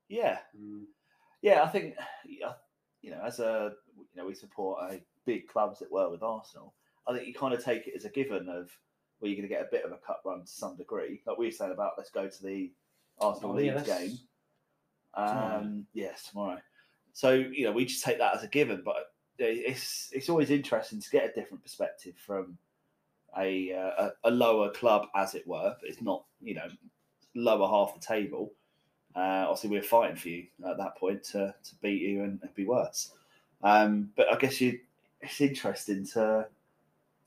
[0.09, 0.39] Yeah,
[1.43, 1.63] yeah.
[1.63, 1.95] I think
[3.01, 6.23] you know, as a you know, we support a big club as it were with
[6.23, 6.75] Arsenal.
[7.07, 8.71] I think you kind of take it as a given of
[9.21, 11.23] well, you're going to get a bit of a cup run to some degree.
[11.27, 12.73] Like we were saying about let's go to the
[13.21, 14.19] Arsenal Oh, Leeds that's game.
[15.17, 15.57] tomorrow.
[15.59, 16.59] Um, yes, tomorrow.
[17.13, 18.83] So you know, we just take that as a given.
[18.85, 18.97] But
[19.39, 22.59] it's it's always interesting to get a different perspective from
[23.39, 25.75] a uh, a, a lower club, as it were.
[25.81, 26.69] But it's not you know
[27.35, 28.53] lower half the table.
[29.19, 32.55] Uh, obviously, we're fighting for you at that point to, to beat you and, and
[32.55, 33.13] be worse.
[33.65, 34.79] Um, but I guess you,
[35.21, 36.47] it's interesting to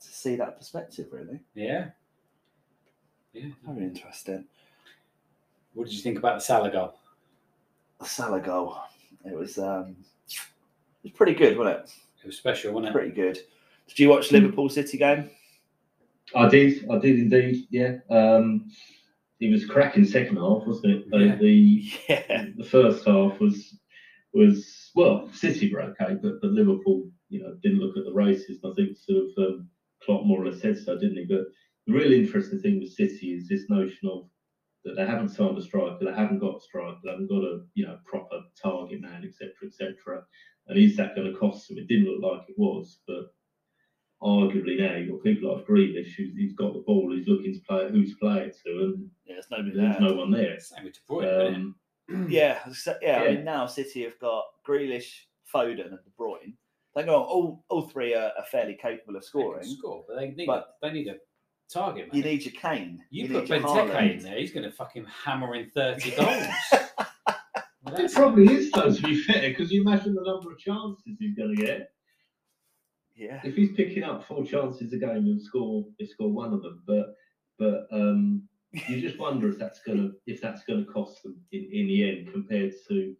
[0.00, 1.08] to see that perspective.
[1.12, 1.90] Really, Yeah.
[3.34, 3.50] Yeah.
[3.66, 4.44] very interesting.
[5.74, 6.94] What did you think about the Salah goal?
[8.00, 8.78] The Salah goal,
[9.26, 9.94] it was um,
[10.28, 10.38] it
[11.04, 11.92] was pretty good, wasn't it?
[12.22, 12.92] It was special, wasn't it?
[12.92, 13.38] Pretty good.
[13.88, 15.28] Did you watch Liverpool City game?
[16.34, 17.98] I did, I did indeed, yeah.
[18.08, 18.70] Um,
[19.42, 21.04] it was cracking second half, wasn't it?
[21.12, 21.36] Uh, Yeah.
[21.36, 23.76] The Yeah, the first half was
[24.32, 28.60] was well, City were okay, but but Liverpool, you know, didn't look at the races.
[28.64, 29.68] I think sort of um,
[30.04, 31.24] Klopp more or less said so, didn't he?
[31.24, 31.44] But
[31.86, 34.28] the really interesting thing with City is this notion of
[34.84, 37.64] that they haven't signed a striker, they haven't got a striker, they haven't got a
[37.74, 40.22] you know proper target man, etc., etc.
[40.68, 41.78] And is that going to cost them?
[41.78, 43.34] It didn't look like it was, but
[44.22, 47.60] arguably now you've got people like Grealish who's he's got the ball, he's looking to
[47.68, 50.08] play who's to play it to, and yeah, there's nobody there's there.
[50.08, 50.58] no one there.
[50.60, 51.54] Same with De Bruyne,
[52.10, 53.22] Um, Yeah, so- yeah.
[53.22, 55.12] I mean, now City have got Grealish,
[55.52, 56.54] Foden, and De Bruyne.
[56.94, 59.24] They go all all three are, are fairly capable of it?
[59.24, 59.64] They scoring.
[59.64, 61.16] score, but they need, But- a, they need a
[61.72, 62.16] target, man.
[62.18, 63.02] You need your Kane.
[63.10, 66.46] You, need put your Benteke in there, he's going to fucking hammer in 30 goals.
[67.84, 71.02] Well, It probably is though, to be fair, because you imagine the number of chances
[71.18, 71.90] he's going to get.
[73.14, 75.84] Yeah, If he's picking up four chances a game, he'll score.
[75.98, 76.82] He'll score one of them.
[76.86, 77.14] But
[77.58, 78.48] but um,
[78.88, 81.86] you just wonder if that's going to if that's going to cost them in, in
[81.88, 83.14] the end compared to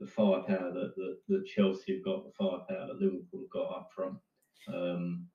[0.00, 3.88] the firepower that, that, that Chelsea have got, the firepower that Liverpool have got up
[3.94, 4.14] front.
[4.72, 5.26] Um,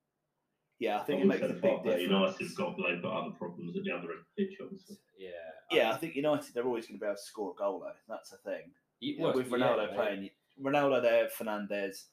[0.80, 0.99] yeah.
[0.99, 2.01] I think it makes a big difference.
[2.01, 4.58] United have got, but they've got other problems at the other end of the pitch,
[4.62, 4.97] obviously.
[5.18, 5.30] yeah.
[5.72, 7.91] Yeah, I think United they're always going to be able to score a goal though.
[8.08, 8.72] That's the thing.
[8.99, 10.30] You- You well, with Ronaldo they- playing,
[10.62, 12.05] Ronaldo there, Fernandes,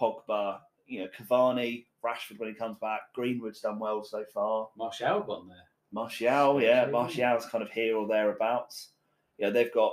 [0.00, 0.58] Pogba,
[0.92, 4.68] you know, Cavani, Rashford when he comes back, Greenwood's done well so far.
[4.76, 5.56] Martial in there.
[5.92, 6.86] Martial, yeah.
[6.86, 8.90] Martial's kind of here or thereabouts.
[9.38, 9.92] Yeah, they've got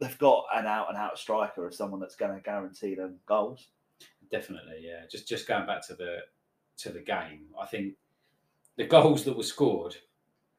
[0.00, 3.68] they've got an out and out striker of someone that's going to guarantee them goals.
[4.30, 5.06] Definitely, yeah.
[5.10, 6.18] Just just going back to the
[6.78, 7.94] to the game, I think
[8.76, 9.96] the goals that were scored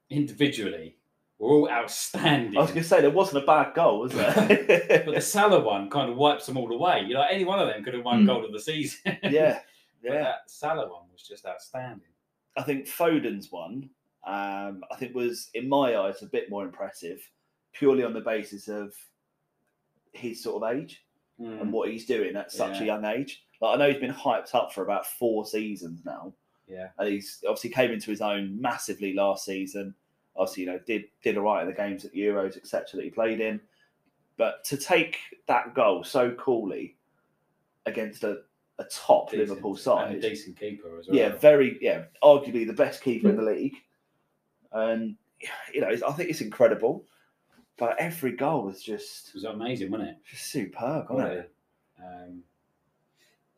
[0.10, 0.98] individually
[1.40, 2.58] were all outstanding.
[2.58, 4.34] I was going to say there wasn't a bad goal, was there?
[5.06, 7.04] but the Salah one kind of wipes them all away.
[7.08, 8.28] You know, any one of them could have won Mm.
[8.28, 9.00] goal of the season.
[9.24, 9.60] yeah,
[10.04, 10.12] yeah.
[10.24, 12.08] that Salah one was just outstanding.
[12.58, 13.90] I think Foden's one,
[14.26, 17.20] um, I think was in my eyes a bit more impressive,
[17.74, 18.94] purely on the basis of
[20.14, 21.02] his sort of age.
[21.38, 21.60] Mm.
[21.64, 23.44] and what he's doing at such a young age.
[23.60, 26.34] Like I know he's been hyped up for about four seasons now,
[26.66, 26.92] Yeah.
[26.98, 29.94] and he's obviously came into his own massively last season.
[30.38, 32.86] Obviously, you know, did did all right in the games at Euros, etc.
[32.94, 33.60] that he played in.
[34.38, 35.18] But to take
[35.48, 36.96] that goal so coolly
[37.86, 38.40] against a,
[38.80, 39.48] a top Decent.
[39.50, 41.16] Liverpool side, a decent keeper as well.
[41.18, 43.76] yeah, very, yeah, arguably the best keeper in the league,
[44.74, 45.16] and
[45.74, 47.06] you know, I think it's incredible.
[47.78, 50.18] But every goal was just It was amazing, wasn't it?
[50.30, 51.52] just superb, wasn't it?
[51.98, 52.26] Quality.
[52.32, 52.44] Um,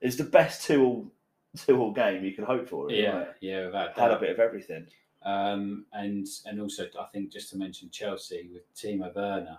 [0.01, 1.11] It's the best two all
[1.55, 2.85] two all game you could hope for.
[2.85, 4.85] Really, yeah, wasn't yeah, without had a bit of everything.
[5.23, 9.57] Um, and and also, I think just to mention Chelsea with Timo Werner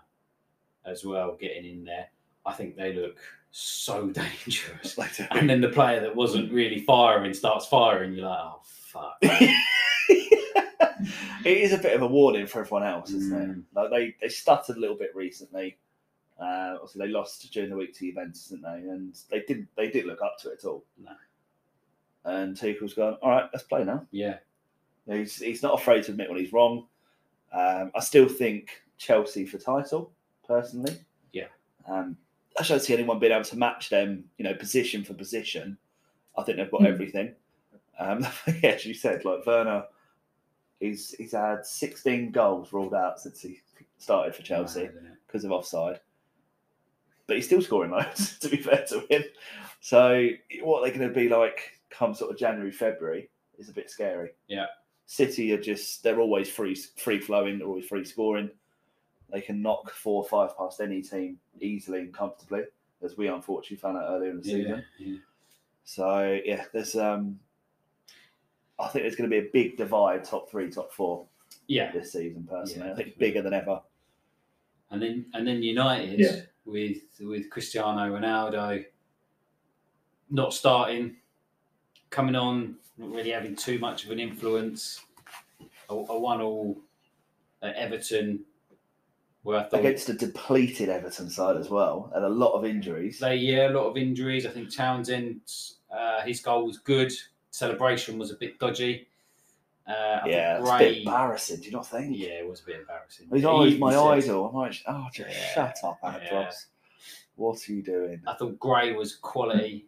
[0.87, 2.07] as well getting in there.
[2.47, 3.19] I think they look
[3.51, 4.97] so dangerous.
[4.97, 8.15] Like And then the player that wasn't really firing starts firing.
[8.15, 9.17] You're like, oh fuck.
[10.11, 13.59] it is a bit of a warning for everyone else, isn't Mm.
[13.59, 13.65] it?
[13.75, 15.79] Like they they stuttered a little bit recently.
[16.41, 18.89] Uh, obviously, they lost during the week to Juventus, didn't they?
[18.89, 20.85] And they didn't they didn't look up to it at all.
[21.03, 21.13] No.
[22.25, 23.17] And Tuchel's gone.
[23.23, 24.07] All right, let's play now.
[24.11, 24.37] Yeah,
[25.09, 26.87] He's he's not afraid to admit when he's wrong.
[27.53, 30.13] Um, I still think Chelsea for title,
[30.47, 30.97] personally.
[31.33, 31.47] Yeah.
[31.89, 32.17] Um,
[32.61, 35.79] I don't see anyone being able to match them, you know, position for position.
[36.37, 36.87] I think they've got Hmm.
[36.89, 37.35] everything.
[37.99, 38.21] Um,
[38.63, 39.85] yeah, as you said, like Werner,
[40.81, 43.61] he's he's had 16 goals ruled out since he
[43.99, 44.89] started for Chelsea
[45.27, 46.01] because of offside.
[47.27, 49.25] But he's still scoring loads, to be fair to him.
[49.81, 50.29] So
[50.63, 54.31] what they're going to be like come sort of January, February is a bit scary.
[54.49, 54.67] Yeah.
[55.11, 58.51] City are just they're always free free flowing, they're always free scoring.
[59.33, 62.65] They can knock four or five past any team easily and comfortably,
[63.03, 64.85] as we unfortunately found out earlier in the Yeah, season.
[64.99, 65.17] yeah.
[65.85, 67.41] So yeah, there's um
[68.79, 71.27] I think there's gonna be a big divide top three, top four
[71.69, 71.91] yeah.
[71.91, 72.89] this season personally.
[72.89, 73.81] Yeah, I think bigger than ever.
[74.91, 76.41] And then and then United Yeah.
[76.67, 78.85] with with Cristiano Ronaldo
[80.31, 81.17] not starting,
[82.11, 85.01] coming on, not really having too much of an influence.
[85.91, 86.79] A, a one all
[87.63, 88.41] at Everton,
[89.43, 93.19] where I thought Against a depleted Everton side as well, and a lot of injuries.
[93.19, 94.47] they yeah a lot of injuries.
[94.47, 95.41] I think Townsend
[95.91, 97.13] uh, his goal was good.
[97.51, 99.09] Celebration was a bit dodgy.
[99.87, 102.19] Uh, yeah, think it's a Gray, bit embarrassing, do you not think?
[102.19, 103.27] yeah, it was a bit embarrassing.
[103.33, 104.49] He's always even my idol.
[104.49, 106.51] I'm like, oh, just Yeah, shut up, yeah.
[107.37, 108.21] What are you doing?
[108.27, 109.87] I thought Gray was quality.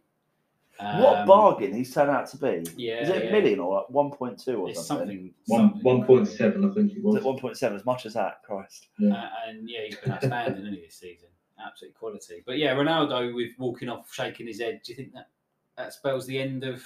[0.81, 2.65] What Um, bargain he's turned out to be?
[2.77, 3.33] Yeah, Is it a yeah.
[3.33, 5.07] million or like 1.2 or It's something?
[5.07, 5.35] something.
[5.47, 7.41] One one point seven, I think it Was was.
[7.41, 7.75] 1.7?
[7.75, 8.43] As much as that?
[8.43, 8.89] Christ.
[9.03, 11.29] Uh, and yeah, he's been outstanding isn't this season.
[11.65, 12.43] Absolute quality.
[12.47, 14.81] But yeah, Ronaldo with walking off, shaking his head.
[14.85, 15.29] Do you think that
[15.77, 16.83] that spells the end of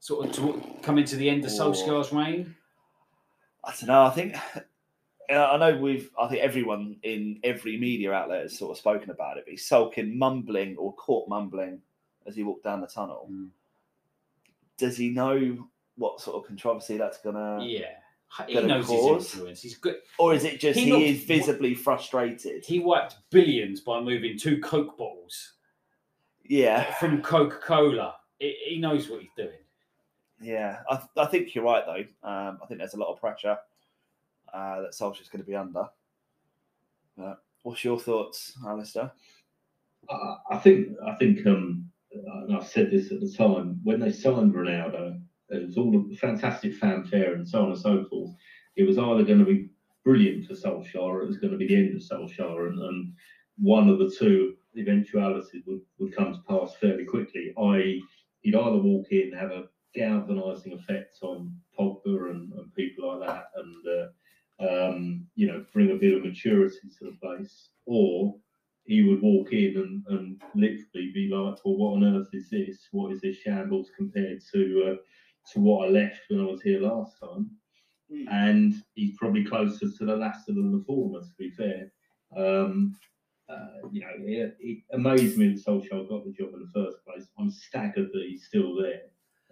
[0.00, 1.50] sort of to, coming to the end of.
[1.50, 2.54] Solskjaer's reign?
[3.64, 4.02] I don't know.
[4.04, 4.36] I think
[5.30, 6.10] I know we've.
[6.18, 9.44] I think everyone in every media outlet has sort of spoken about it.
[9.44, 11.80] But he's sulking, mumbling, or caught mumbling
[12.26, 13.28] as he walked down the tunnel.
[13.30, 13.48] Mm.
[14.78, 17.62] Does he know what sort of controversy that's gonna?
[17.64, 17.90] Yeah,
[18.46, 19.24] he Gonna knows cause?
[19.24, 19.62] his influence.
[19.62, 19.96] He's good.
[20.18, 22.64] Or is it just He he, knows is what- visibly frustrated?
[22.64, 25.52] He wiped billions by moving two Coke bottles
[26.44, 28.16] yeah, from Coca Cola.
[28.38, 29.60] He knows what he's doing.
[30.40, 30.80] yeah.
[30.90, 32.28] I, I think you're right though.
[32.28, 33.56] Um, I think there's a lot of pressure
[34.52, 35.84] uh, that Solskjaer's going to be under.
[37.16, 39.12] But what's your thoughts, Alistair?
[40.10, 44.10] I I think I think um, and I said this at the time when they
[44.10, 45.18] signed Ronaldo,
[45.50, 48.30] it was all a fantastic fanfare and so on and so forth.
[48.76, 49.68] It was either going to be
[50.04, 53.12] brilliant for Solskjaer or it was going to be the end of Solskjaer, and, and
[53.56, 57.52] one of the two eventualities would, would come to pass fairly quickly.
[57.58, 58.02] I.e.,
[58.40, 63.44] he'd either walk in, have a galvanising effect on Pogba and, and people like that,
[63.56, 68.34] and uh, um, you know bring a bit of maturity to the place, or
[68.84, 72.88] he would walk in and, and literally be like, "Well, what on earth is this?
[72.90, 76.80] What is this shambles compared to uh, to what I left when I was here
[76.80, 77.50] last time?"
[78.30, 81.90] And he's probably closer to the latter than the former, to be fair.
[82.36, 82.94] Um,
[83.48, 86.98] uh, you know, it, it amazed me that Solskjaer got the job in the first
[87.06, 87.26] place.
[87.38, 89.02] I'm staggered that he's still there.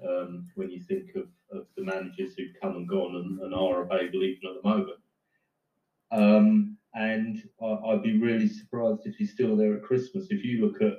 [0.07, 3.83] Um, when you think of, of the managers who've come and gone and, and are
[3.83, 4.99] available even at the moment.
[6.11, 10.27] Um, and I, I'd be really surprised if he's still there at Christmas.
[10.31, 10.99] If you look at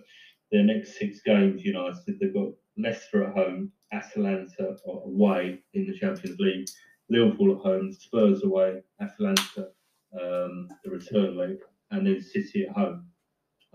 [0.51, 6.39] their next six games, United, they've got Leicester at home, Atalanta away in the Champions
[6.39, 6.67] League,
[7.09, 9.69] Liverpool at home, Spurs away, Atalanta,
[10.19, 11.57] um, the return leg,
[11.91, 13.07] and then City at home.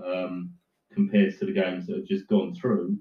[0.04, 0.54] Um,
[0.92, 2.98] compared to the games that have just gone through,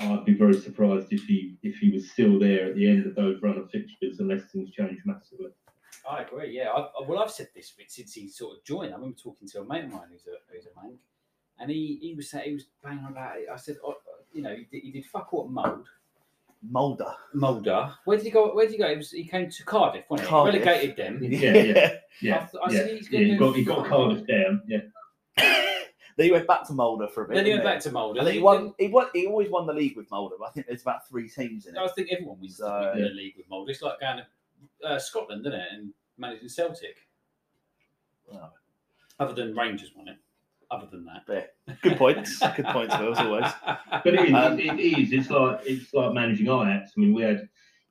[0.00, 3.14] I'd be very surprised if he if he was still there at the end of
[3.14, 5.50] those run of fixtures, unless things change massively.
[6.08, 6.50] I agree.
[6.56, 6.70] Yeah.
[6.70, 8.92] I, I- uh, well, I've said this since he sort of joined.
[8.92, 10.94] I remember talking to a mate of mine who's a who's a man,
[11.58, 13.46] and he he was saying he was banging about it.
[13.52, 13.94] I said, oh, uh,
[14.32, 15.84] you know, he did, he did fuck all at Mould.
[16.72, 17.04] Molde.
[17.34, 17.92] Molde.
[18.06, 18.54] Where did he go?
[18.54, 18.88] Where did he go?
[18.88, 20.30] He, was, he came to Cardiff, wasn't he?
[20.30, 20.64] Cardiff.
[20.64, 21.22] Relegated them.
[21.22, 22.38] Yeah, yeah, I, yeah.
[22.46, 22.78] th- I yeah.
[22.78, 24.62] said he's yeah, going he to got he got Cardiff down.
[24.66, 24.78] Yeah,
[25.36, 27.34] then he went back to Molde for a bit.
[27.34, 28.18] Then he went back to Molde.
[28.18, 28.72] I think he won.
[28.78, 29.08] He won.
[29.12, 30.32] He always won the league with Molde.
[30.38, 31.78] But I think there's about three teams in it.
[31.78, 33.68] I think everyone wins So- the, the league with Molde.
[33.68, 34.26] It's like going to
[34.84, 35.68] uh, Scotland, isn't it?
[35.72, 36.96] And managing Celtic.
[38.32, 38.50] Oh.
[39.18, 40.16] Other than Rangers won it.
[40.70, 41.22] Other than that.
[41.28, 41.74] Yeah.
[41.82, 42.38] Good points.
[42.56, 43.52] Good points, Will, as always.
[44.04, 45.12] but it is, Um, it, it is.
[45.12, 46.92] It's like it's like managing Ajax.
[46.96, 47.48] I mean, we had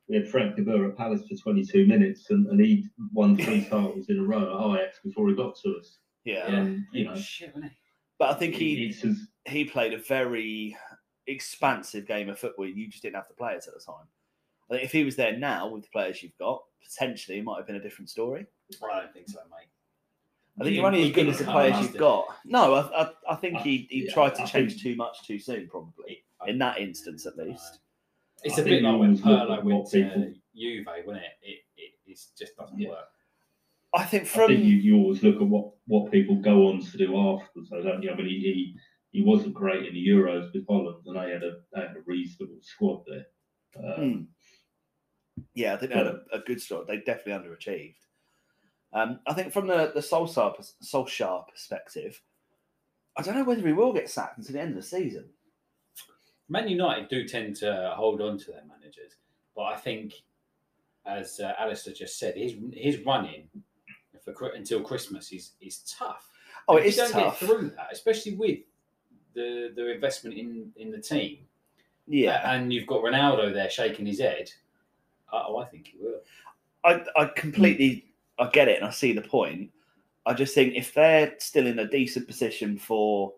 [0.09, 3.63] we had Frank de Boer at Palace for 22 minutes, and, and he won three
[3.69, 5.99] titles in a row at Ajax before he got to us.
[6.25, 6.51] Yeah.
[6.51, 6.59] Yeah.
[6.59, 7.53] Um, you know, shit.
[8.19, 8.93] But I think he
[9.45, 10.75] he played a very
[11.27, 12.67] expansive game of football.
[12.67, 14.07] You just didn't have the players at the time.
[14.69, 17.57] I think if he was there now with the players you've got, potentially it might
[17.57, 18.45] have been a different story.
[18.81, 19.67] Well, I don't think so, mate.
[20.59, 21.99] I think He you're only as good as the players you've after.
[21.99, 22.25] got.
[22.45, 25.25] No, I, I, I think he, he Yeah, tried to I change think- too much
[25.25, 27.79] too soon, probably in that instance at least.
[28.43, 30.33] It's I a bit you like when always look Pirlo at went what to people-
[30.55, 31.31] Juve, wasn't it?
[31.41, 32.89] It, it, it just doesn't Yeah.
[32.89, 33.05] work.
[33.95, 36.81] I think I from think you, you always look at what, what people go on
[36.81, 38.11] to do afterwards, so don't you?
[38.11, 38.75] I mean, he, he
[39.11, 42.01] he wasn't great in the Euros with Holland, and they had a they had a
[42.05, 43.25] reasonable squad there.
[43.77, 44.21] Um, Hmm.
[45.53, 46.87] Yeah, I think they had a, a good start.
[46.87, 47.95] They definitely underachieved.
[48.93, 52.21] Um, I think from the the Solskjaer, Solskjaer perspective,
[53.17, 55.29] I don't know whether he will get sacked until the end of the season.
[56.49, 59.13] Man United do tend to hold on to their managers,
[59.55, 60.13] but I think,
[61.05, 63.49] as uh, Alistair just said, his his running
[64.23, 66.29] for until Christmas is is tough.
[66.67, 67.39] Oh, it is you don't tough.
[67.39, 68.59] get through that, especially with
[69.33, 71.39] the the investment in in the team,
[72.07, 74.51] Yeah, and you've got Ronaldo there shaking his head.
[75.33, 76.19] Oh, I think he will.
[76.85, 78.05] I, I completely
[78.39, 79.71] I get it and I see the point.
[80.25, 83.33] I just think if they're still in a decent position for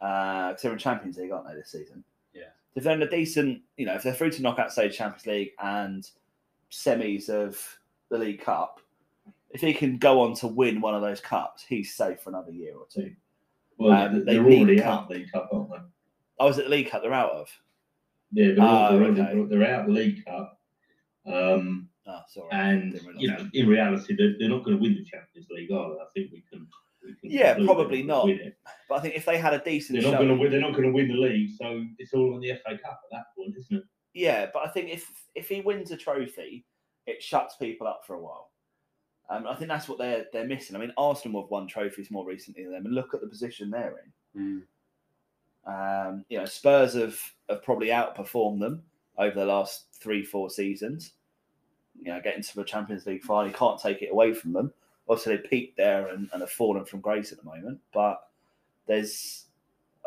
[0.00, 2.04] uh, they're in Champions League, aren't they, this season?
[2.32, 2.42] Yeah.
[2.76, 5.50] If they're in a decent, you know, if they're through to knockout stage Champions League
[5.60, 6.08] and
[6.70, 7.58] semis of
[8.10, 8.80] the League Cup,
[9.50, 12.52] if he can go on to win one of those cups, he's safe for another
[12.52, 13.12] year or two.
[13.78, 14.86] well, Um, they they're need already cup.
[15.02, 15.76] out the League Cup, aren't they?
[16.40, 17.48] I was at the League Cup they're out of.
[18.32, 19.34] Yeah, they're, Oh, they're, okay.
[19.34, 20.57] they're, they're out of the League Cup.
[21.32, 22.48] Um, Oh, sorry.
[22.52, 25.90] and you know, in reality, they're, they're not going to win the Champions League, are
[25.90, 26.00] they?
[26.00, 26.66] I think we can.
[27.04, 28.28] We can Yeah, probably not.
[28.88, 30.50] But I think if they had a decent They're not going to win.
[30.50, 33.10] They're not going to win the league, so it's all on the FA Cup at
[33.12, 33.84] that point, isn't it?
[34.14, 36.64] Yeah, but I think if if he wins a trophy,
[37.06, 38.50] it shuts people up for a while.
[39.30, 40.76] Um, I think that's what they're they're missing.
[40.76, 43.70] I mean, Arsenal have won trophies more recently than them, and look at the position
[43.70, 43.96] they're
[44.34, 44.62] in.
[45.66, 47.20] Um, you know, Spurs have
[47.50, 48.82] have probably outperformed them
[49.18, 51.12] over the last three four seasons.
[52.02, 54.72] You know, getting to the Champions League final, you can't take it away from them.
[55.08, 58.28] Obviously, they peaked there and, and have fallen from grace at the moment, but
[58.86, 59.46] there's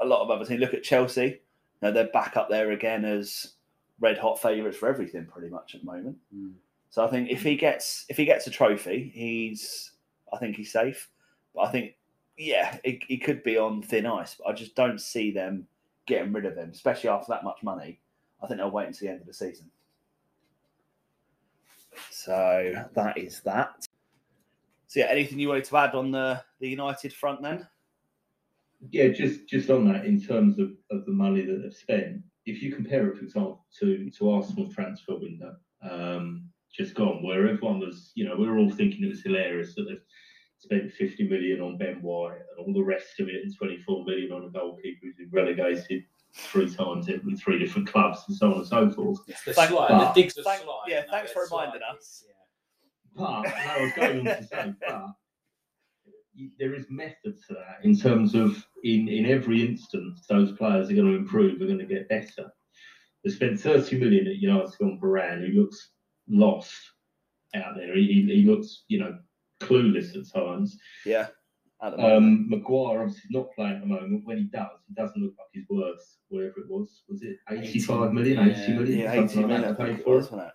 [0.02, 0.60] a lot of other things.
[0.60, 1.26] Look at Chelsea.
[1.26, 1.39] You
[1.82, 3.54] know, they're back up there again as
[4.00, 6.18] red hot favourites for everything pretty much at the moment.
[6.36, 6.54] Mm.
[6.89, 9.92] So I think if he gets if he gets a trophy, he's
[10.34, 11.10] I think he's safe.
[11.56, 11.96] But I think
[12.38, 14.36] yeah, he, he could be on thin ice.
[14.36, 15.68] But I just don't see them
[16.06, 18.00] getting rid of him, especially after that much money.
[18.44, 19.70] I think they'll wait until the end of the season.
[22.10, 23.88] So that is that.
[24.88, 27.68] So yeah, anything you wanted to add on the the United front then?
[28.92, 32.62] Yeah, just just on that, in terms of, of the money that they've spent, if
[32.62, 35.56] you compare it, for example, to to Arsenal's transfer window,
[35.89, 39.76] um, just gone, where everyone was, you know, we were all thinking it was hilarious
[39.76, 40.02] that they've
[40.58, 44.32] spent 50 million on Ben White and all the rest of it, and 24 million
[44.32, 46.04] on a goalkeeper who's been relegated
[46.34, 49.20] three times in with three different clubs and so on and so forth.
[49.28, 49.90] It's the Thank- slide.
[49.90, 50.84] but- the digs of thank- slide.
[50.88, 52.24] yeah, no, thanks for reminding slide, us.
[52.28, 52.34] yeah.
[53.16, 55.06] But no, I was going on to say, but
[56.58, 60.94] there is method to that in terms of in in every instance, those players are
[60.96, 62.52] going to improve, are going to get better.
[63.24, 65.92] They spent 30 million at United on Varane, who looks
[66.28, 66.74] lost
[67.54, 67.94] out there.
[67.96, 69.18] He, he, he looks, you know,
[69.60, 70.78] clueless at times.
[71.06, 71.28] Yeah.
[71.84, 72.16] At the moment.
[72.18, 74.22] Um, Maguire obviously not playing at the moment.
[74.26, 77.04] When he does, he doesn't look like he's worth whatever it was.
[77.10, 78.78] Was it 85 million, 80 Yeah.
[78.78, 79.00] million?
[79.00, 80.54] yeah, something 80 like million, that I think it was, it wasn't it?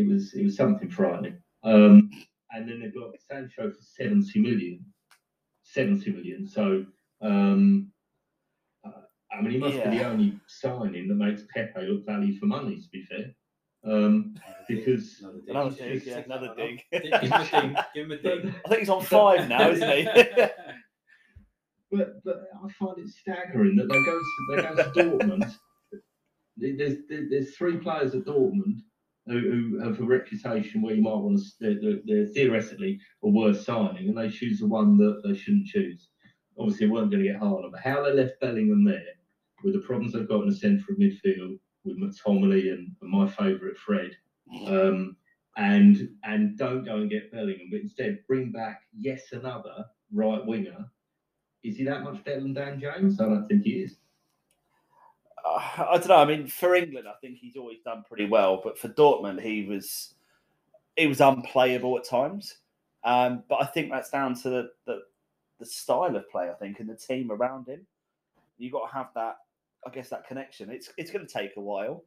[0.00, 1.36] it was it was something frightening.
[1.62, 2.10] Um,
[2.52, 4.84] and then they've got Sancho for seventy million.
[5.62, 6.46] Seventy million.
[6.46, 6.86] So
[7.20, 7.92] um,
[8.84, 8.90] uh,
[9.30, 12.76] I mean, he must be the only signing that makes Pepe look value for money.
[12.80, 13.34] To be fair,
[13.90, 14.34] um,
[14.68, 15.48] because Another dig.
[15.48, 16.82] Another dig, yeah, another dig.
[16.92, 17.76] Give him a ding.
[17.94, 18.54] Give him a ding.
[18.64, 20.04] I think he's on five now, isn't he?
[21.90, 25.54] but but I find it staggering that they go to, they go to Dortmund.
[26.60, 28.80] There's there's three players at Dortmund
[29.28, 33.28] who, who have a reputation where you might want to they're, they're, they're theoretically a
[33.28, 36.08] worse signing, and they choose the one that they shouldn't choose.
[36.58, 39.14] obviously it weren't going to get harder, but how they left Bellingham there
[39.62, 43.26] with the problems they've got in the centre of midfield with McTominay and, and my
[43.28, 44.16] favourite Fred,
[44.66, 45.16] um,
[45.56, 50.88] and and don't go and get Bellingham, but instead bring back yes another right winger.
[51.64, 53.20] Is he that much better than Dan James?
[53.20, 53.96] I don't think he is.
[55.44, 56.16] Uh, I don't know.
[56.16, 59.64] I mean, for England, I think he's always done pretty well, but for Dortmund, he
[59.64, 60.14] was
[60.96, 62.58] he was unplayable at times.
[63.04, 65.02] Um, but I think that's down to the, the
[65.58, 66.50] the style of play.
[66.50, 67.86] I think and the team around him.
[68.58, 69.38] You've got to have that.
[69.88, 70.70] I guess that connection.
[70.70, 72.04] It's it's going to take a while.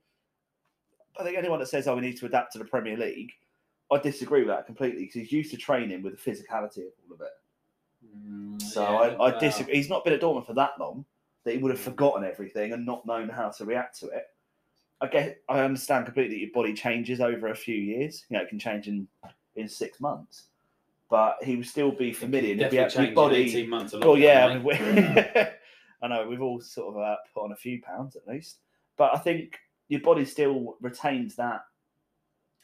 [1.20, 3.32] I think anyone that says, "Oh, we need to adapt to the Premier League,"
[3.92, 7.16] I disagree with that completely because he's used to training with the physicality of all
[7.16, 7.32] of it.
[8.16, 9.76] Mm, So yeah, I, I disagree.
[9.76, 11.06] He's not been at Dortmund for that long
[11.44, 14.26] that he would have forgotten everything and not known how to react to it.
[15.02, 18.24] I get, I understand completely that your body changes over a few years.
[18.30, 19.08] You know, it can change in
[19.56, 20.44] in six months,
[21.10, 22.54] but he would still be familiar.
[22.54, 23.16] he'd be able- in
[23.48, 24.64] 18 months Well, yeah, I, mean,
[25.36, 25.44] we,
[26.02, 28.60] I know we've all sort of uh, put on a few pounds at least,
[28.98, 31.62] but I think your body still retains that,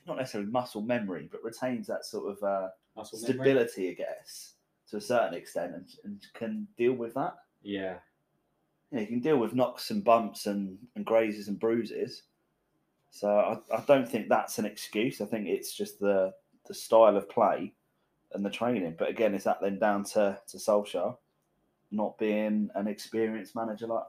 [0.08, 3.36] not necessarily muscle memory, but retains that sort of uh, Muscle memory?
[3.36, 4.54] stability, I guess,
[4.90, 7.36] to a certain extent, and, and can deal with that.
[7.62, 7.96] Yeah.
[8.92, 12.24] You, you can deal with knocks and bumps and, and grazes and bruises.
[13.12, 15.22] So I, I don't think that's an excuse.
[15.22, 16.34] I think it's just the
[16.68, 17.74] the style of play
[18.34, 18.96] and the training.
[18.98, 21.16] But again, is that then down to to Solskjaer
[21.92, 23.88] not being an experienced manager?
[23.88, 24.04] Like,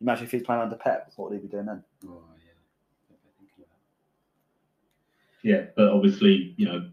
[0.00, 1.82] imagine if he's playing under Pep, what would he be doing then?
[2.06, 2.22] Oh,
[5.42, 6.88] Yeah, Yeah, but obviously, you know,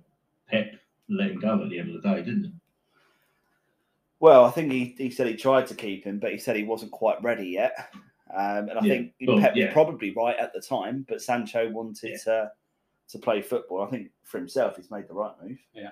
[0.50, 0.74] Pep
[1.10, 2.52] let him go at the end of the day, didn't he?
[4.20, 6.64] Well, I think he, he said he tried to keep him, but he said he
[6.64, 7.74] wasn't quite ready yet.
[8.34, 9.66] Um, and I Yeah, think well, Pep yeah.
[9.66, 12.52] was probably right at the time, but Sancho wanted to
[13.08, 13.84] to play football.
[13.84, 15.60] I think for himself, he's made the right move.
[15.76, 15.92] Yeah.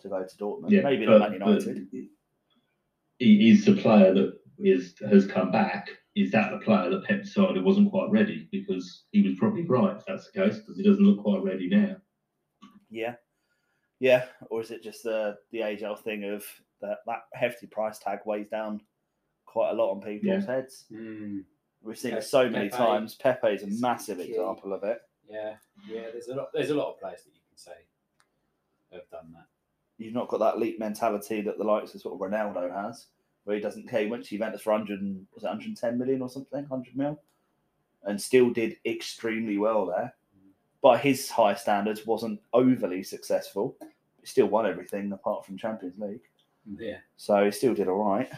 [0.00, 1.64] To go to Dortmund, Yeah, maybe but- not Man United.
[1.64, 2.08] but He
[3.20, 5.88] is the player that is has come back.
[6.16, 8.48] Is that the player that Pep decided wasn't quite ready?
[8.52, 11.68] Because he was probably right if that's the case, because he doesn't look quite ready
[11.68, 11.96] now.
[12.90, 13.14] Yeah,
[13.98, 14.26] yeah.
[14.50, 16.44] Or is it just the the age old thing of
[16.80, 18.80] that that hefty price tag weighs down
[19.46, 20.54] quite a lot on people's Yeah.
[20.54, 20.84] heads?
[20.92, 21.44] Mm,
[21.82, 23.14] We've seen Pe- it so many Pepe times.
[23.16, 24.30] Pepe is a is massive key.
[24.30, 25.00] example of it.
[25.28, 25.56] yeah,
[25.88, 26.10] yeah.
[26.12, 26.48] There's a lot.
[26.54, 27.72] There's a lot of players that you can say
[28.92, 29.46] have done that.
[29.98, 33.06] You've not got that leap mentality that the likes of sort of Ronaldo has,
[33.44, 34.00] where he doesn't care.
[34.02, 37.20] He went to Juventus for 100, and- was it 110 million or something, 100 mil,
[38.02, 40.14] and still did extremely well there.
[40.82, 43.76] By his high standards, wasn't overly successful.
[44.20, 46.20] He still won everything apart from Champions League.
[46.78, 46.98] Yeah.
[47.16, 48.30] So he still did all right.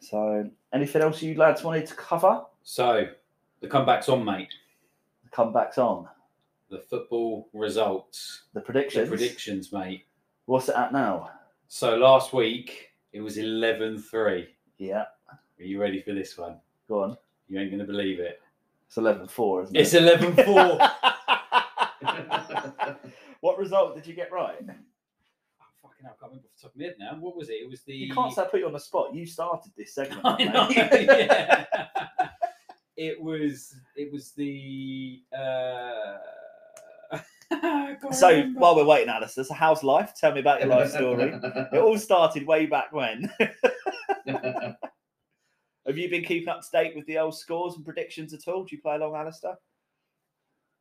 [0.00, 2.44] So, anything else you lads wanted to cover?
[2.62, 3.08] So
[3.60, 4.48] the comeback's on, mate.
[5.24, 6.08] The comebacks on.
[6.70, 8.42] The football results.
[8.52, 9.08] The The predictions.
[9.08, 10.04] predictions, mate.
[10.46, 11.30] What's it at now?
[11.68, 14.46] So last week it was 11-3.
[14.78, 16.58] Yeah, Are you ready for this one?
[16.88, 17.16] go on.
[17.48, 18.40] You ain't going to believe it.
[18.86, 20.20] It's 11 4, isn't It's it?
[20.20, 20.90] 11-4.
[23.40, 24.56] what result did you get right?
[24.60, 24.64] Oh,
[25.82, 27.16] fucking hell, I can't remember off the top of my head now.
[27.18, 27.54] What was it?
[27.54, 27.94] It was the.
[27.94, 29.14] You can't say I put you on the spot.
[29.14, 30.20] You started this segment.
[30.24, 31.64] I know, yeah.
[32.96, 33.74] it was.
[33.96, 35.22] It was the.
[35.36, 36.16] Uh...
[37.62, 38.60] I can't so remember.
[38.60, 40.12] while we're waiting, Alistair, so how's life?
[40.18, 41.32] Tell me about your life story.
[41.72, 43.30] it all started way back when.
[44.26, 48.64] Have you been keeping up to date with the old scores and predictions at all?
[48.64, 49.54] Do you play along, Alistair?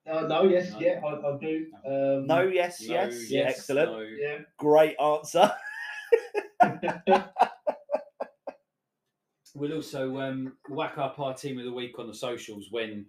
[0.10, 0.80] Uh, no, yes, No.
[0.80, 1.68] yeah, I, I do.
[1.86, 3.32] Um, No, yes, No, yes.
[3.32, 3.92] yes, Excellent.
[3.92, 4.00] no.
[4.02, 4.38] Yeah.
[4.58, 5.52] Great answer.
[9.56, 13.06] We'll also um, whack up our team of the week on the socials when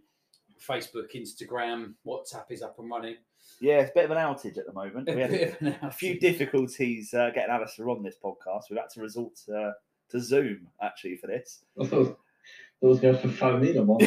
[0.66, 3.16] Facebook, Instagram, WhatsApp is up and running.
[3.60, 5.08] Yeah, it's a bit of an outage at the moment.
[5.08, 8.64] A We had bit of an a few difficulties uh, getting Alistair on this podcast.
[8.70, 9.74] We've had to resort to,
[10.10, 11.64] to Zoom actually for this.
[11.80, 12.18] I thought
[12.82, 13.98] I was going to phone in on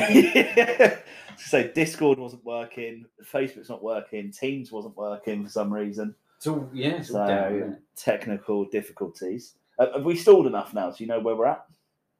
[1.38, 6.16] so Discord wasn't working, Facebook's not working, Teams wasn't working for some reason.
[6.40, 7.82] So yeah, it's all down, isn't So it?
[7.96, 9.56] technical difficulties.
[9.78, 10.90] Uh, have we stalled enough now?
[10.92, 11.66] Do you know where we're at?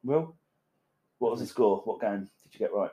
[0.04, 0.34] Will,
[1.18, 1.78] what was the score?
[1.84, 2.90] What game did you get right?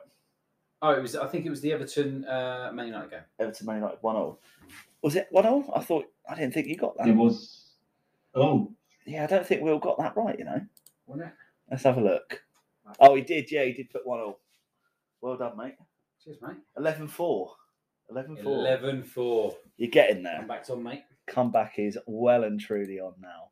[0.82, 1.14] Oh, it was.
[1.16, 3.20] I think it was the Everton uh, Man United game.
[3.38, 4.38] Everton Man United one 0
[5.02, 7.08] Was it one 0 I thought I didn't think you got that.
[7.08, 7.74] It was.
[8.34, 8.72] Oh,
[9.06, 10.38] Yeah, I don't think Will got that right.
[10.38, 10.60] You know.
[11.06, 11.34] Wasn't it?
[11.70, 12.42] Let's have a look.
[12.98, 13.50] Oh, he did.
[13.50, 14.38] Yeah, he did put one 0
[15.20, 15.74] Well done, mate.
[16.24, 16.56] Cheers, mate.
[16.76, 17.52] 11 4.
[18.10, 18.52] 11 4.
[18.52, 19.56] 11 4.
[19.76, 20.38] You're getting there.
[20.38, 21.04] Come back on, mate.
[21.26, 23.48] comeback is well and truly on now.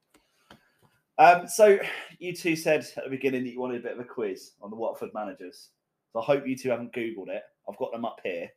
[1.19, 1.79] Um, so
[2.19, 4.71] you two said at the beginning that you wanted a bit of a quiz on
[4.71, 5.71] the Watford managers.
[6.19, 7.43] So I hope you two haven't googled it.
[7.69, 8.49] I've got them up here.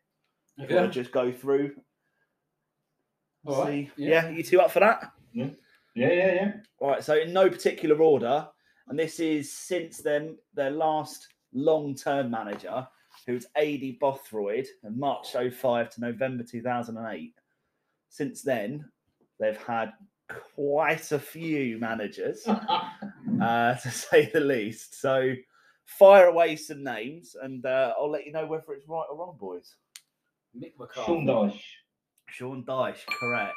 [0.58, 1.76] If you want to just go through.
[3.46, 4.26] All right, see- Yeah.
[4.26, 4.30] yeah.
[4.30, 5.12] you two up for that?
[5.34, 5.50] Yeah.
[5.94, 6.54] Yeah, yeah, yeah.
[6.80, 8.48] Right, so in no particular order,
[8.88, 12.88] and this is since then their last long-term manager,
[13.28, 17.34] who's Aidy Boothroyd, in March 05 to November 2008.
[18.10, 18.86] Since then,
[19.40, 19.92] they've had
[20.56, 25.00] quite a few managers, uh, to say the least.
[25.00, 25.34] So
[25.98, 29.38] fire away some names, and uh, I'll let you know whether it's right or wrong,
[29.40, 29.76] boys.
[30.58, 31.06] Mick McCarthy.
[31.06, 31.62] Sean Dyche.
[32.30, 33.56] Sean Dyche, correct.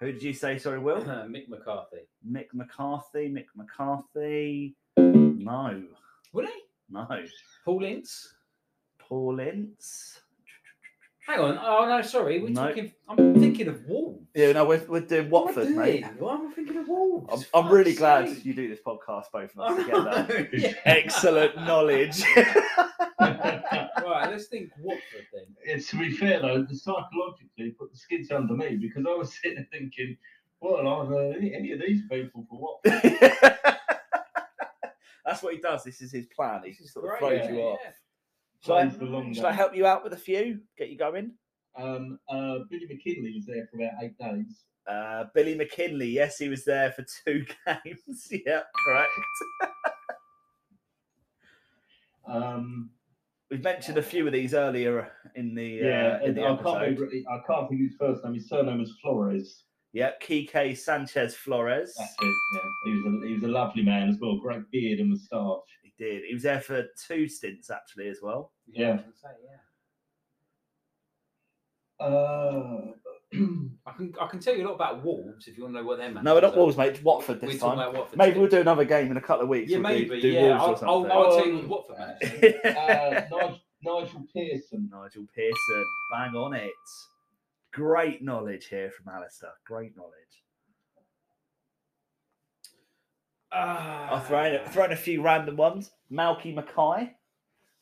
[0.00, 0.58] Who did you say?
[0.58, 1.02] Sorry, Will.
[1.04, 2.08] Mick McCarthy.
[2.28, 3.28] Mick McCarthy.
[3.32, 4.76] Mick McCarthy.
[4.96, 5.82] No,
[6.32, 6.62] Would he?
[6.90, 7.06] no.
[7.64, 8.34] Paul Ince?
[8.98, 10.20] Paul Ince.
[11.26, 11.58] Hang on.
[11.60, 12.40] Oh no, sorry.
[12.40, 12.68] We're No.
[12.68, 12.92] talking.
[13.08, 14.26] I'm thinking of Wolves.
[14.34, 16.00] Yeah, no, we're, we're doing What am I Watford, mate.
[16.04, 16.14] doing?
[16.18, 17.46] Why am I thinking of Wolves?
[17.54, 18.44] I'm, I'm really Fuck's glad sake.
[18.44, 20.26] you do this podcast, both of us together.
[20.28, 20.72] know, yeah.
[20.84, 22.22] Excellent knowledge.
[23.20, 25.46] right, let's think Watford then.
[25.64, 29.32] It's to be fair though, the psychologically put the skids under me because I was
[29.34, 30.16] sitting there thinking,
[30.60, 33.02] well, are any, any of these people for what?
[35.24, 35.82] That's what he does.
[35.82, 36.60] This is his plan.
[36.64, 37.80] He This is sort of great, throws you off.
[37.82, 37.90] yeah.
[38.66, 40.60] Shall I, Plays the long shall I help you out with a few?
[40.76, 41.32] Get you going?
[41.78, 44.64] Um, uh, Billy McKinlay was there for about eight days.
[44.88, 46.12] Uh, Billy McKinlay.
[46.12, 48.28] Yes, he was there for two games.
[48.46, 49.10] yeah, correct.
[52.28, 52.90] Um,
[53.48, 56.56] We've mentioned a few of these earlier in the uh, yeah, in and the I
[56.56, 57.08] can't remember.
[57.30, 58.34] I can't think of his first name.
[58.34, 59.62] His surname was Flores.
[59.92, 61.94] Yeah, Quique Sanchez Flores.
[61.96, 62.34] That's it.
[62.54, 64.38] Yeah, he was a he was a lovely man as well.
[64.38, 65.60] Great beard and moustache.
[65.96, 66.22] He did.
[66.26, 68.52] He was there for two stints actually as well.
[68.70, 68.88] Yeah.
[68.88, 69.56] I was gonna say, yeah.
[72.06, 72.92] Uh,
[73.86, 75.86] I can I can tell you a lot about Wolves if you want to know
[75.86, 76.10] what they're.
[76.10, 76.94] No, we're not Wolves, mate.
[76.94, 77.78] It's Watford We're this time.
[77.78, 78.18] about Watford.
[78.18, 78.40] Maybe too.
[78.40, 79.70] we'll do another game in a couple of weeks.
[79.70, 80.20] Yeah, We'll do- maybe.
[80.20, 81.12] do yeah, Wolves I'll, I'll.
[81.12, 82.60] I'll tell you what Watford manager.
[82.64, 84.90] uh, Nigel, Nigel Pearson.
[84.92, 86.70] Nigel Pearson, bang on it.
[87.72, 89.50] Great knowledge here from Alistair.
[89.66, 90.12] Great knowledge.
[93.56, 95.90] I'll throw in, throw in a few random ones.
[96.12, 97.12] Malky Mackay,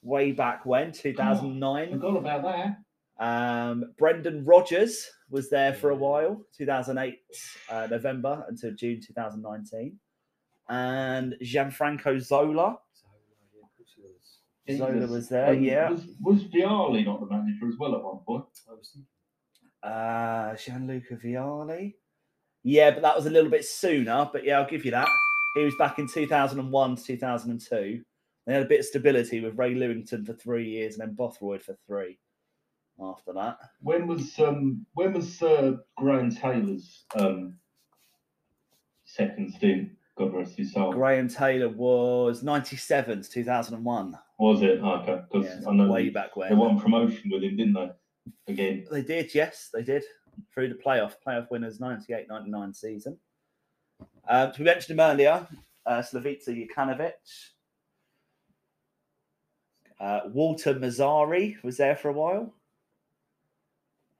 [0.02, 1.90] way back when, 2009.
[1.92, 2.78] Forgot about that.
[3.24, 7.18] Um, Brendan Rodgers was there for a while, 2008
[7.70, 9.98] uh, November until June 2019.
[10.68, 12.78] And Gianfranco Zola.
[14.70, 15.90] Zola was there, Um, yeah.
[15.90, 18.44] Was, was Vialli not the manager as well at one point?
[19.82, 21.94] Uh, Gianluca Vialli.
[22.62, 24.28] Yeah, but that was a little bit sooner.
[24.32, 25.08] But yeah, I'll give you that.
[25.54, 28.02] He was back in 2001 to 2002.
[28.46, 31.62] They had a bit of stability with Ray Lewington for three years and then Boothroyd
[31.62, 32.18] for three
[33.00, 33.58] after that.
[33.80, 37.56] When was um when was uh, Graham Taylor's um
[39.04, 39.90] second stint?
[40.16, 40.92] God rest his soul.
[40.92, 44.18] Graham Taylor was 97 to 2001.
[44.38, 44.78] Was it?
[44.80, 46.50] Okay, because Yeah, I know way they- back when.
[46.50, 47.90] they won promotion with him, didn't they?
[48.46, 48.86] Again.
[48.90, 50.04] They did, yes, they did.
[50.52, 53.18] Through the playoff, playoff winners 98 99 season.
[54.28, 55.46] Um, so we mentioned him earlier
[55.86, 57.12] uh, Slavisa Jokanovic.
[60.00, 62.52] Uh, Walter Mazzarri was there for a while.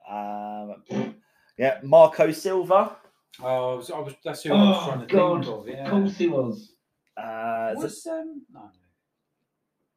[0.08, 1.14] Um,
[1.58, 2.96] yeah, Marco Silva.
[3.42, 5.44] Oh, I was, I was, that's who I was Oh trying to God!
[5.44, 5.68] think of.
[5.68, 5.84] Yeah.
[5.84, 6.72] Of course he was.
[7.16, 8.70] Uh, so- Was um no.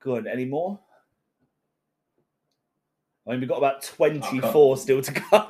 [0.01, 0.27] good.
[0.27, 0.79] Any more?
[3.27, 5.21] I mean, we've got about 24 still to go.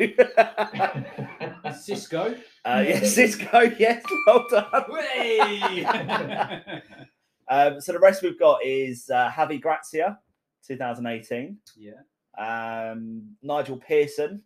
[1.67, 2.39] Xisco.
[2.67, 4.83] Uh, yes, Xisco, yes, well done.
[4.89, 5.85] Way!
[7.47, 10.19] um, so the rest we've got is uh, Javi Gracia,
[10.67, 11.57] 2018.
[11.77, 11.91] yeah.
[12.37, 14.43] Um, Nigel Pearson,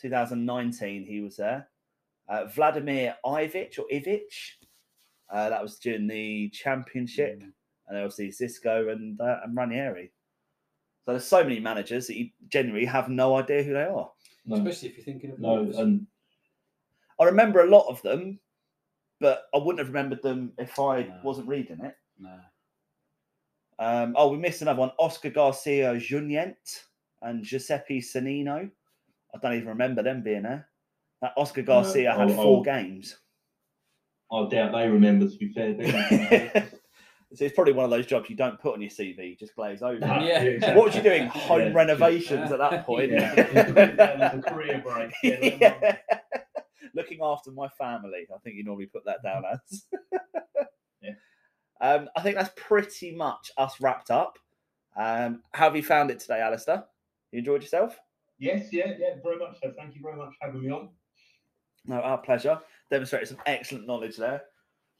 [0.00, 1.68] 2019, he was there.
[2.28, 4.32] Uh, Vladimir Ivic or Ivic,
[5.32, 7.38] uh, that was during the championship.
[7.40, 7.52] Mm.
[7.86, 10.10] And obviously Xisco and, uh, and Ranieri.
[11.04, 14.10] So there's so many managers that you generally have no idea who they are.
[14.46, 15.78] No, Especially if you're thinking of no, Wolves.
[15.78, 16.06] and
[17.22, 18.40] I remember a lot of them,
[19.20, 21.20] but I wouldn't have remembered them if I No.
[21.22, 21.94] wasn't reading it.
[22.18, 22.38] no.
[23.78, 24.92] Um, oh, we missed another one.
[24.98, 26.84] Oscar Garcia Junyent
[27.22, 28.70] and Giuseppe Sannino.
[29.34, 30.68] I don't even remember them being there.
[31.20, 32.62] That Oscar Garcia had oh, four oh.
[32.62, 33.16] games.
[34.30, 35.28] I doubt they remember.
[35.28, 35.74] To be fair,
[37.34, 39.82] so it's probably one of those jobs you don't put on your CV, just glaze
[39.82, 39.98] over.
[39.98, 40.42] Nah, Yeah.
[40.42, 40.76] exactly.
[40.76, 41.26] What was you doing?
[41.28, 43.10] Home Yeah, just- renovations at that point.
[43.10, 45.12] Yeah, just put it down as a career break.
[45.22, 45.96] Yeah, Yeah.
[46.94, 48.26] Looking after my family.
[48.34, 49.84] I think you normally put that down as.
[51.02, 51.14] Yeah.
[51.80, 54.38] Um, I think that's pretty much us wrapped up.
[54.96, 56.84] Um, how have you found it today, Alistair?
[57.32, 57.98] You enjoyed yourself?
[58.38, 59.72] Yes, yeah, yeah, very much so.
[59.76, 60.90] Thank you very much for having me on.
[61.86, 62.60] No, our pleasure.
[62.90, 64.42] Demonstrated some excellent knowledge there.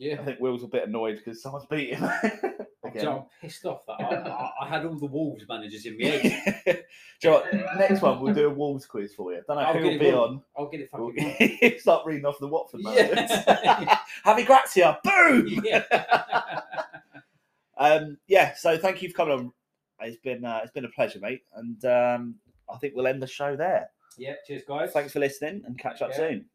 [0.03, 0.21] Yeah.
[0.21, 2.03] I think Will's a bit annoyed because someone's beat him.
[2.85, 3.07] Again.
[3.07, 6.65] I'm pissed off that I, I, had all the Wolves managers in my head.
[6.67, 6.75] Do
[7.23, 7.79] you know what?
[7.79, 9.43] Next one, we'll do a Wolves quiz for you.
[9.47, 10.29] Don't know I'll who'll be wrong.
[10.29, 10.43] on.
[10.59, 11.73] I'll get it We'll fucking wrong.
[11.79, 13.15] start reading off the Watford Yeah.
[13.15, 13.31] managers.
[14.27, 15.63] Javi Gracia, boom!
[15.65, 16.61] Yeah.
[17.79, 19.53] Um, yeah, so thank you for coming on.
[20.01, 22.35] It's been uh, it's been a pleasure, mate, and um,
[22.73, 23.91] I think we'll end the show there.
[24.19, 24.91] yeah, cheers, guys.
[24.93, 26.17] Thanks for listening, and catch up Yeah.
[26.17, 26.47] soon.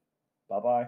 [0.50, 0.88] Bye bye.